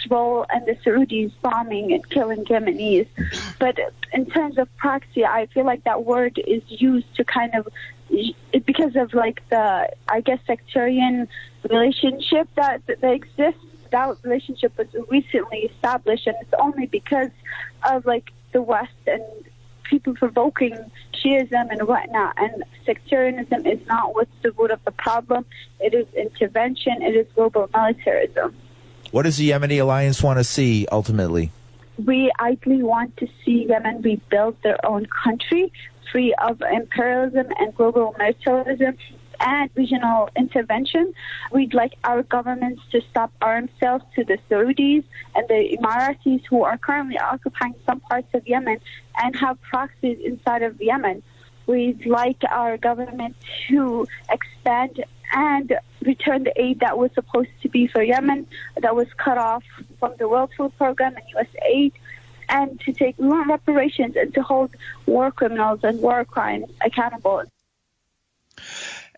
role 0.10 0.48
and 0.50 0.66
the 0.66 0.76
Saudis 0.84 1.32
bombing 1.44 1.94
and 1.94 2.10
killing 2.10 2.46
Yemenis. 2.46 3.08
But 3.60 3.78
in 4.12 4.26
terms 4.26 4.58
of 4.58 4.76
proxy, 4.78 5.24
I 5.24 5.46
feel 5.54 5.66
like 5.66 5.84
that 5.84 6.04
word 6.04 6.42
is 6.48 6.64
used 6.68 7.16
to 7.18 7.24
kind 7.24 7.54
of 7.54 7.68
because 8.66 8.96
of 8.96 9.14
like 9.14 9.42
the 9.50 9.90
I 10.08 10.22
guess 10.22 10.40
sectarian 10.48 11.28
relationship 11.70 12.48
that 12.56 12.86
that 12.88 13.04
exists. 13.04 13.62
That 13.92 14.18
relationship 14.24 14.78
was 14.78 14.88
recently 15.10 15.60
established, 15.60 16.28
and 16.28 16.36
it's 16.42 16.54
only 16.60 16.88
because 16.88 17.30
of 17.90 18.06
like 18.06 18.32
the 18.52 18.62
West 18.62 18.92
and 19.08 19.24
people 19.84 20.16
provoking 20.16 20.76
Shiism 21.14 21.72
and 21.72 21.88
whatnot. 21.88 22.34
And 22.38 22.64
sectarianism 22.86 23.66
is 23.66 23.80
not 23.88 24.16
what's 24.16 24.32
the 24.42 24.52
root 24.52 24.72
of 24.72 24.84
the 24.86 24.92
problem. 24.92 25.46
It 25.80 25.94
is 25.94 26.08
intervention. 26.14 27.02
It 27.02 27.16
is 27.16 27.28
global 27.36 27.70
militarism. 27.74 28.56
What 29.12 29.24
does 29.24 29.38
the 29.38 29.52
Yemeni 29.52 29.80
alliance 29.80 30.22
want 30.22 30.40
to 30.40 30.44
see 30.44 30.88
ultimately? 30.92 31.52
We 32.04 32.32
ideally 32.40 32.84
want 32.84 33.16
to 33.18 33.28
see 33.46 33.68
Yemen 33.70 34.02
rebuild 34.02 34.62
their 34.64 34.84
own 34.86 35.06
country, 35.06 35.72
free 36.12 36.34
of 36.36 36.62
imperialism 36.62 37.48
and 37.60 37.76
global 37.76 38.16
militarism 38.18 38.98
and 39.40 39.70
regional 39.76 40.30
intervention. 40.36 41.14
We'd 41.52 41.74
like 41.74 41.94
our 42.04 42.24
governments 42.24 42.82
to 42.92 43.02
stop 43.10 43.32
arms 43.42 43.70
sales 43.80 44.02
to 44.16 44.24
the 44.24 44.38
Saudis 44.50 45.04
and 45.36 45.48
the 45.48 45.78
Emiratis 45.78 46.42
who 46.50 46.64
are 46.64 46.78
currently 46.78 47.18
occupying 47.20 47.76
some 47.86 48.00
parts 48.00 48.28
of 48.34 48.48
Yemen 48.48 48.80
and 49.18 49.36
have 49.36 49.62
proxies 49.62 50.18
inside 50.24 50.64
of 50.64 50.82
Yemen. 50.82 51.24
We'd 51.68 52.06
like 52.06 52.42
our 52.50 52.78
government 52.78 53.36
to 53.70 54.08
expand 54.30 55.04
and 55.34 55.74
return 56.04 56.44
the 56.44 56.54
aid 56.62 56.80
that 56.82 56.98
was 56.98 57.12
supposed 57.14 57.50
to 57.64 57.70
be 57.70 57.88
for 57.88 58.04
Yemen 58.04 58.48
that 58.80 58.96
was 58.96 59.08
cut 59.18 59.38
off 59.38 59.64
from 60.00 60.14
the 60.20 60.28
World 60.28 60.52
Food 60.56 60.78
Program 60.78 61.16
and 61.16 61.26
U.S. 61.34 61.48
aid 62.50 62.70
and 62.70 62.80
to 62.82 62.94
take 62.94 63.16
reparations 63.20 64.16
and 64.16 64.34
to 64.34 64.42
hold 64.42 64.72
war 65.06 65.32
criminals 65.32 65.82
and 65.84 66.02
war 66.02 66.26
crimes 66.26 66.72
accountable. 66.84 67.44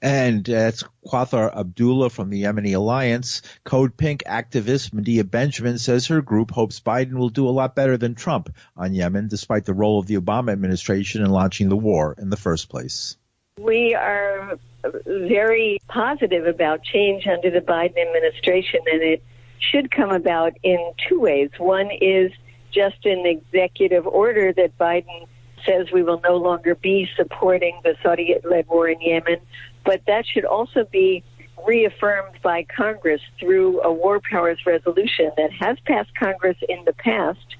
And 0.02 0.46
that's 0.46 0.84
Kauthar 1.06 1.56
Abdullah 1.56 2.10
from 2.10 2.30
the 2.30 2.44
Yemeni 2.44 2.76
Alliance. 2.76 3.42
Code 3.64 3.98
Pink 3.98 4.24
activist 4.26 4.94
Medea 4.94 5.24
Benjamin 5.24 5.80
says 5.80 6.08
her 6.08 6.22
group 6.22 6.52
hopes 6.52 6.80
Biden 6.80 7.14
will 7.14 7.30
do 7.30 7.48
a 7.48 7.50
lot 7.50 7.76
better 7.76 7.98
than 7.98 8.14
Trump 8.14 8.54
on 8.76 8.94
Yemen, 8.94 9.28
despite 9.28 9.66
the 9.66 9.74
role 9.74 10.00
of 10.00 10.06
the 10.06 10.18
Obama 10.18 10.52
administration 10.52 11.24
in 11.24 11.32
launching 11.32 11.70
the 11.70 11.78
war 11.78 12.16
in 12.18 12.30
the 12.30 12.38
first 12.38 12.70
place. 12.70 13.18
We 13.60 13.96
are 13.96 14.60
very 14.84 15.80
positive 15.88 16.46
about 16.46 16.84
change 16.84 17.26
under 17.26 17.50
the 17.50 17.62
Biden 17.62 17.98
administration, 17.98 18.82
and 18.92 19.02
it 19.02 19.24
should 19.60 19.90
come 19.90 20.12
about 20.12 20.54
in 20.62 20.94
two 21.10 21.20
ways. 21.20 21.50
One 21.58 21.90
is 21.90 22.32
just 22.72 23.06
an 23.06 23.26
executive 23.26 24.06
order 24.06 24.54
that 24.54 24.78
Biden 24.78 25.28
says 25.66 25.88
we 25.92 26.04
will 26.04 26.22
no 26.24 26.38
longer 26.38 26.76
be 26.76 27.10
supporting 27.16 27.80
the 27.84 27.96
Saudi 28.04 28.36
led 28.50 28.68
war 28.68 28.88
in 28.88 29.02
Yemen, 29.02 29.40
but 29.84 30.02
that 30.08 30.26
should 30.26 30.46
also 30.46 30.86
be 30.92 31.24
reaffirmed 31.66 32.40
by 32.44 32.64
Congress 32.64 33.22
through 33.40 33.82
a 33.82 33.92
war 33.92 34.20
powers 34.20 34.60
resolution 34.66 35.32
that 35.38 35.52
has 35.52 35.78
passed 35.86 36.14
Congress 36.16 36.58
in 36.70 36.84
the 36.86 36.94
past, 36.94 37.56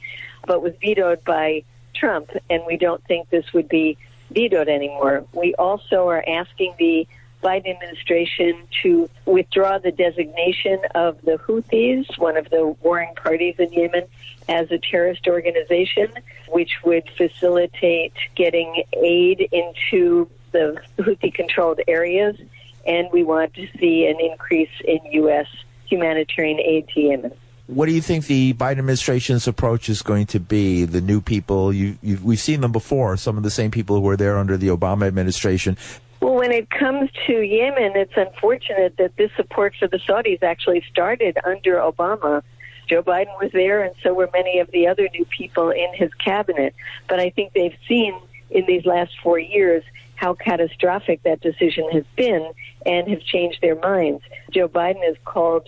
but 0.46 0.62
was 0.62 0.74
vetoed 0.82 1.24
by 1.26 1.64
Trump, 1.96 2.30
and 2.50 2.62
we 2.68 2.78
don't 2.78 3.04
think 3.06 3.30
this 3.30 3.52
would 3.54 3.68
be 3.68 3.98
vetoed 4.32 4.70
anymore. 4.70 5.26
We 5.34 5.56
also 5.56 6.08
are 6.08 6.24
asking 6.28 6.76
the 6.78 7.08
Biden 7.44 7.70
administration 7.70 8.56
to 8.84 9.10
withdraw 9.26 9.78
the 9.78 9.92
designation 9.92 10.80
of 10.96 11.22
the 11.22 11.38
Houthis, 11.38 12.18
one 12.18 12.38
of 12.38 12.50
the 12.50 12.76
warring 12.82 13.14
parties 13.16 13.56
in 13.60 13.72
Yemen, 13.72 14.04
as 14.50 14.72
a 14.72 14.78
terrorist 14.78 15.28
organization, 15.28 16.12
which 16.50 16.72
would 16.84 17.04
facilitate 17.18 18.14
getting 18.36 18.84
aid 18.94 19.48
into 19.52 20.30
the 20.52 20.82
Houthi 20.98 21.34
controlled 21.34 21.82
areas. 21.88 22.38
And 22.86 23.08
we 23.12 23.24
want 23.24 23.54
to 23.56 23.68
see 23.80 24.08
an 24.08 24.20
increase 24.20 24.70
in 24.86 25.00
U.S. 25.12 25.48
humanitarian 25.86 26.60
aid 26.60 26.88
to 26.90 27.02
Yemen. 27.02 27.32
What 27.68 27.88
do 27.88 27.92
you 27.92 28.02
think 28.02 28.28
the 28.28 28.54
Biden 28.54 28.80
administration's 28.80 29.46
approach 29.46 29.90
is 29.90 30.02
going 30.02 30.28
to 30.28 30.40
be? 30.40 30.86
The 30.86 31.02
new 31.02 31.20
people, 31.20 31.74
you, 31.74 31.98
we've 32.24 32.40
seen 32.40 32.62
them 32.62 32.72
before, 32.72 33.18
some 33.18 33.36
of 33.36 33.44
the 33.44 33.52
same 33.52 33.72
people 33.72 33.98
who 33.98 34.02
were 34.04 34.16
there 34.16 34.38
under 34.38 34.56
the 34.56 34.70
Obama 34.70 35.06
administration. 35.06 35.78
Well, 36.22 36.36
when 36.36 36.52
it 36.52 36.70
comes 36.70 37.10
to 37.28 37.34
Yemen, 37.42 37.94
it's 37.96 38.14
unfortunate 38.16 38.98
that 38.98 39.16
this 39.18 39.32
support 39.36 39.76
for 39.80 39.88
the 39.88 39.98
Saudis 39.98 40.42
actually 40.42 40.84
started 40.90 41.38
under 41.46 41.76
Obama. 41.76 42.42
Joe 42.90 43.04
Biden 43.04 43.38
was 43.40 43.52
there, 43.52 43.84
and 43.84 43.94
so 44.02 44.14
were 44.14 44.30
many 44.34 44.60
of 44.60 44.72
the 44.72 44.88
other 44.88 45.08
new 45.14 45.26
people 45.26 45.70
in 45.70 45.94
his 45.94 46.14
cabinet. 46.16 46.74
But 47.08 47.20
I 47.20 47.30
think 47.30 47.54
they've 47.54 47.78
seen 47.88 48.16
in 48.50 48.66
these 48.66 48.86
last 48.86 49.12
four 49.22 49.38
years 49.38 49.84
how 50.16 50.34
catastrophic 50.34 51.22
that 51.24 51.42
decision 51.42 51.90
has 51.92 52.04
been 52.16 52.52
and 52.86 53.08
have 53.08 53.22
changed 53.22 53.60
their 53.62 53.76
minds. 53.76 54.24
Joe 54.52 54.68
Biden 54.68 55.04
has 55.04 55.16
called 55.26 55.68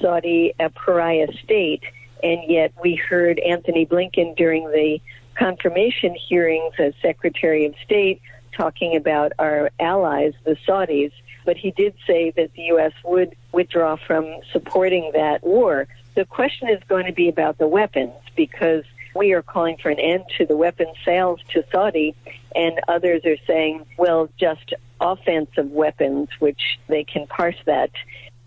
Saudi 0.00 0.54
a 0.60 0.70
pariah 0.70 1.32
state, 1.42 1.82
and 2.22 2.40
yet 2.46 2.72
we 2.82 2.94
heard 2.94 3.40
Antony 3.40 3.86
Blinken 3.86 4.36
during 4.36 4.70
the 4.70 5.00
confirmation 5.34 6.14
hearings 6.14 6.74
as 6.78 6.92
Secretary 7.02 7.66
of 7.66 7.74
State 7.84 8.20
talking 8.58 8.96
about 8.96 9.32
our 9.38 9.70
allies, 9.78 10.34
the 10.44 10.56
Saudis, 10.66 11.12
but 11.46 11.56
he 11.56 11.70
did 11.70 11.94
say 12.06 12.30
that 12.32 12.52
the 12.54 12.62
U.S. 12.74 12.92
would 13.04 13.34
withdraw 13.52 13.96
from 13.96 14.26
supporting 14.52 15.12
that 15.14 15.42
war. 15.44 15.86
The 16.16 16.24
question 16.24 16.68
is 16.68 16.82
going 16.88 17.06
to 17.06 17.12
be 17.12 17.28
about 17.28 17.58
the 17.58 17.68
weapons 17.68 18.12
because 18.36 18.84
we 19.14 19.32
are 19.32 19.42
calling 19.42 19.76
for 19.80 19.90
an 19.90 20.00
end 20.00 20.24
to 20.36 20.44
the 20.44 20.56
weapons 20.56 20.96
sales 21.04 21.40
to 21.52 21.64
Saudi, 21.72 22.14
and 22.54 22.80
others 22.88 23.24
are 23.24 23.36
saying, 23.46 23.86
well, 23.96 24.28
just 24.38 24.74
offensive 25.00 25.70
weapons, 25.70 26.28
which 26.40 26.78
they 26.88 27.04
can 27.04 27.26
parse 27.28 27.56
that. 27.64 27.90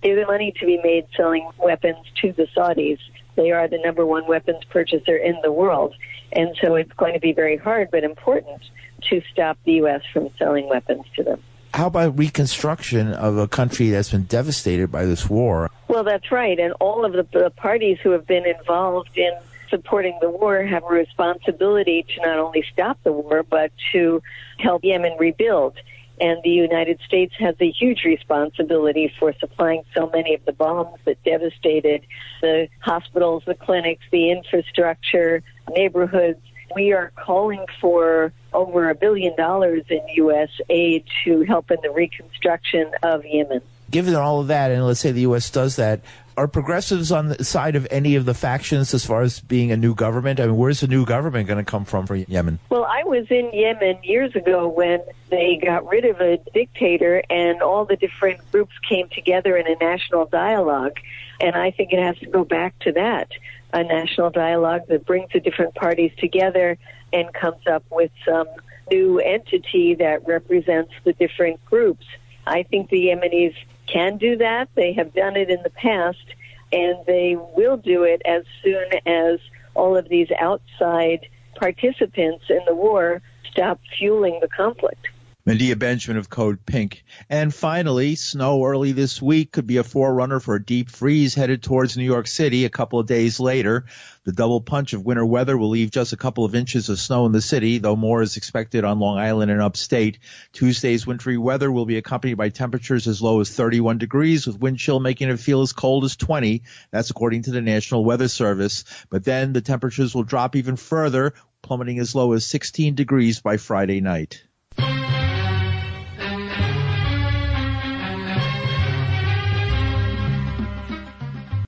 There's 0.03 0.27
money 0.27 0.53
to 0.59 0.65
be 0.65 0.77
made 0.83 1.07
selling 1.15 1.49
weapons 1.57 2.05
to 2.21 2.33
the 2.33 2.47
Saudis. 2.55 2.99
They 3.35 3.51
are 3.51 3.67
the 3.67 3.77
number 3.77 4.05
one 4.05 4.27
weapons 4.27 4.63
purchaser 4.69 5.15
in 5.15 5.39
the 5.41 5.51
world. 5.51 5.95
And 6.33 6.55
so 6.61 6.75
it's 6.75 6.91
going 6.93 7.13
to 7.13 7.19
be 7.19 7.33
very 7.33 7.57
hard 7.57 7.89
but 7.91 8.03
important 8.03 8.61
to 9.09 9.21
stop 9.31 9.57
the 9.65 9.73
U.S. 9.73 10.01
from 10.13 10.29
selling 10.37 10.67
weapons 10.69 11.05
to 11.15 11.23
them. 11.23 11.41
How 11.73 11.87
about 11.87 12.17
reconstruction 12.17 13.13
of 13.13 13.37
a 13.37 13.47
country 13.47 13.89
that's 13.89 14.11
been 14.11 14.23
devastated 14.23 14.91
by 14.91 15.05
this 15.05 15.29
war? 15.29 15.69
Well, 15.87 16.03
that's 16.03 16.31
right. 16.31 16.59
And 16.59 16.73
all 16.79 17.05
of 17.05 17.13
the, 17.13 17.25
the 17.31 17.49
parties 17.49 17.97
who 18.03 18.11
have 18.11 18.27
been 18.27 18.45
involved 18.45 19.17
in 19.17 19.31
supporting 19.69 20.17
the 20.21 20.29
war 20.29 20.63
have 20.63 20.83
a 20.83 20.93
responsibility 20.93 22.05
to 22.15 22.21
not 22.27 22.37
only 22.37 22.63
stop 22.73 22.99
the 23.03 23.11
war, 23.13 23.43
but 23.43 23.71
to 23.93 24.21
help 24.59 24.83
Yemen 24.83 25.15
rebuild. 25.17 25.77
And 26.19 26.37
the 26.43 26.51
United 26.51 26.99
States 27.07 27.33
has 27.39 27.55
a 27.59 27.71
huge 27.71 28.03
responsibility 28.05 29.11
for 29.17 29.33
supplying 29.39 29.83
so 29.95 30.09
many 30.13 30.35
of 30.35 30.45
the 30.45 30.51
bombs 30.51 30.99
that 31.05 31.23
devastated 31.23 32.05
the 32.41 32.67
hospitals, 32.81 33.43
the 33.47 33.55
clinics, 33.55 34.03
the 34.11 34.29
infrastructure, 34.29 35.41
neighborhoods. 35.69 36.41
We 36.75 36.93
are 36.93 37.11
calling 37.15 37.65
for 37.79 38.33
over 38.53 38.89
a 38.89 38.95
billion 38.95 39.35
dollars 39.35 39.83
in 39.89 40.01
U.S. 40.15 40.49
aid 40.69 41.05
to 41.25 41.41
help 41.43 41.71
in 41.71 41.77
the 41.81 41.91
reconstruction 41.91 42.91
of 43.03 43.25
Yemen. 43.25 43.61
Given 43.89 44.15
all 44.15 44.39
of 44.39 44.47
that, 44.47 44.71
and 44.71 44.85
let's 44.85 45.01
say 45.01 45.11
the 45.11 45.21
U.S. 45.21 45.49
does 45.49 45.75
that, 45.75 46.01
are 46.37 46.47
progressives 46.47 47.11
on 47.11 47.27
the 47.27 47.43
side 47.43 47.75
of 47.75 47.85
any 47.91 48.15
of 48.15 48.25
the 48.25 48.33
factions 48.33 48.93
as 48.93 49.05
far 49.05 49.21
as 49.21 49.41
being 49.41 49.71
a 49.71 49.77
new 49.77 49.93
government? 49.93 50.39
I 50.39 50.45
mean, 50.45 50.55
where's 50.55 50.79
the 50.79 50.87
new 50.87 51.05
government 51.05 51.47
going 51.47 51.63
to 51.63 51.69
come 51.69 51.83
from 51.83 52.07
for 52.07 52.15
Yemen? 52.15 52.59
Well, 52.69 52.85
I 52.85 53.03
was 53.03 53.27
in 53.29 53.51
Yemen 53.53 53.99
years 54.03 54.35
ago 54.35 54.67
when 54.67 55.01
they 55.29 55.59
got 55.61 55.87
rid 55.87 56.05
of 56.05 56.21
a 56.21 56.37
dictator 56.53 57.21
and 57.29 57.61
all 57.61 57.85
the 57.85 57.97
different 57.97 58.49
groups 58.51 58.73
came 58.87 59.09
together 59.09 59.57
in 59.57 59.67
a 59.67 59.75
national 59.75 60.25
dialogue. 60.25 60.97
And 61.41 61.55
I 61.55 61.71
think 61.71 61.91
it 61.91 61.99
has 61.99 62.17
to 62.19 62.27
go 62.27 62.45
back 62.45 62.77
to 62.79 62.91
that 62.93 63.29
a 63.73 63.83
national 63.83 64.29
dialogue 64.29 64.81
that 64.89 65.05
brings 65.05 65.31
the 65.33 65.39
different 65.39 65.75
parties 65.75 66.11
together 66.17 66.77
and 67.13 67.33
comes 67.33 67.65
up 67.67 67.83
with 67.89 68.11
some 68.25 68.47
new 68.89 69.19
entity 69.19 69.95
that 69.95 70.25
represents 70.27 70.91
the 71.03 71.13
different 71.13 71.63
groups. 71.65 72.05
I 72.45 72.63
think 72.63 72.89
the 72.89 73.07
Yemenis 73.07 73.55
can 73.87 74.17
do 74.17 74.37
that. 74.37 74.69
They 74.75 74.93
have 74.93 75.13
done 75.13 75.35
it 75.35 75.49
in 75.49 75.61
the 75.63 75.69
past, 75.69 76.25
and 76.71 76.97
they 77.05 77.37
will 77.55 77.77
do 77.77 78.03
it 78.03 78.21
as 78.25 78.43
soon 78.63 78.85
as 79.05 79.39
all 79.73 79.95
of 79.95 80.09
these 80.09 80.29
outside 80.39 81.27
participants 81.55 82.45
in 82.49 82.59
the 82.65 82.75
war 82.75 83.21
stop 83.51 83.79
fueling 83.97 84.39
the 84.41 84.47
conflict. 84.47 85.07
Medea 85.43 85.75
Benjamin 85.75 86.17
of 86.17 86.29
Code 86.29 86.65
Pink. 86.65 87.03
And 87.27 87.53
finally, 87.53 88.13
snow 88.15 88.63
early 88.63 88.91
this 88.91 89.19
week 89.19 89.51
could 89.51 89.65
be 89.65 89.77
a 89.77 89.83
forerunner 89.83 90.39
for 90.39 90.53
a 90.53 90.63
deep 90.63 90.91
freeze 90.91 91.33
headed 91.33 91.63
towards 91.63 91.97
New 91.97 92.03
York 92.03 92.27
City 92.27 92.65
a 92.65 92.69
couple 92.69 92.99
of 92.99 93.07
days 93.07 93.39
later. 93.39 93.85
The 94.23 94.33
double 94.33 94.61
punch 94.61 94.93
of 94.93 95.03
winter 95.03 95.25
weather 95.25 95.57
will 95.57 95.69
leave 95.69 95.89
just 95.89 96.13
a 96.13 96.17
couple 96.17 96.45
of 96.45 96.53
inches 96.53 96.89
of 96.89 96.99
snow 96.99 97.25
in 97.25 97.31
the 97.31 97.41
city, 97.41 97.79
though 97.79 97.95
more 97.95 98.21
is 98.21 98.37
expected 98.37 98.85
on 98.85 98.99
Long 98.99 99.17
Island 99.17 99.49
and 99.49 99.61
upstate. 99.61 100.19
Tuesday's 100.53 101.07
wintry 101.07 101.39
weather 101.39 101.71
will 101.71 101.87
be 101.87 101.97
accompanied 101.97 102.35
by 102.35 102.49
temperatures 102.49 103.07
as 103.07 103.19
low 103.19 103.39
as 103.39 103.49
31 103.49 103.97
degrees, 103.97 104.45
with 104.45 104.59
wind 104.59 104.77
chill 104.77 104.99
making 104.99 105.29
it 105.29 105.39
feel 105.39 105.63
as 105.63 105.73
cold 105.73 106.03
as 106.03 106.15
20. 106.15 106.61
That's 106.91 107.09
according 107.09 107.43
to 107.43 107.51
the 107.51 107.61
National 107.61 108.05
Weather 108.05 108.27
Service. 108.27 108.83
But 109.09 109.23
then 109.23 109.53
the 109.53 109.61
temperatures 109.61 110.13
will 110.13 110.23
drop 110.23 110.55
even 110.55 110.75
further, 110.75 111.33
plummeting 111.63 111.97
as 111.97 112.13
low 112.13 112.33
as 112.33 112.45
16 112.45 112.93
degrees 112.93 113.41
by 113.41 113.57
Friday 113.57 114.01
night. 114.01 114.43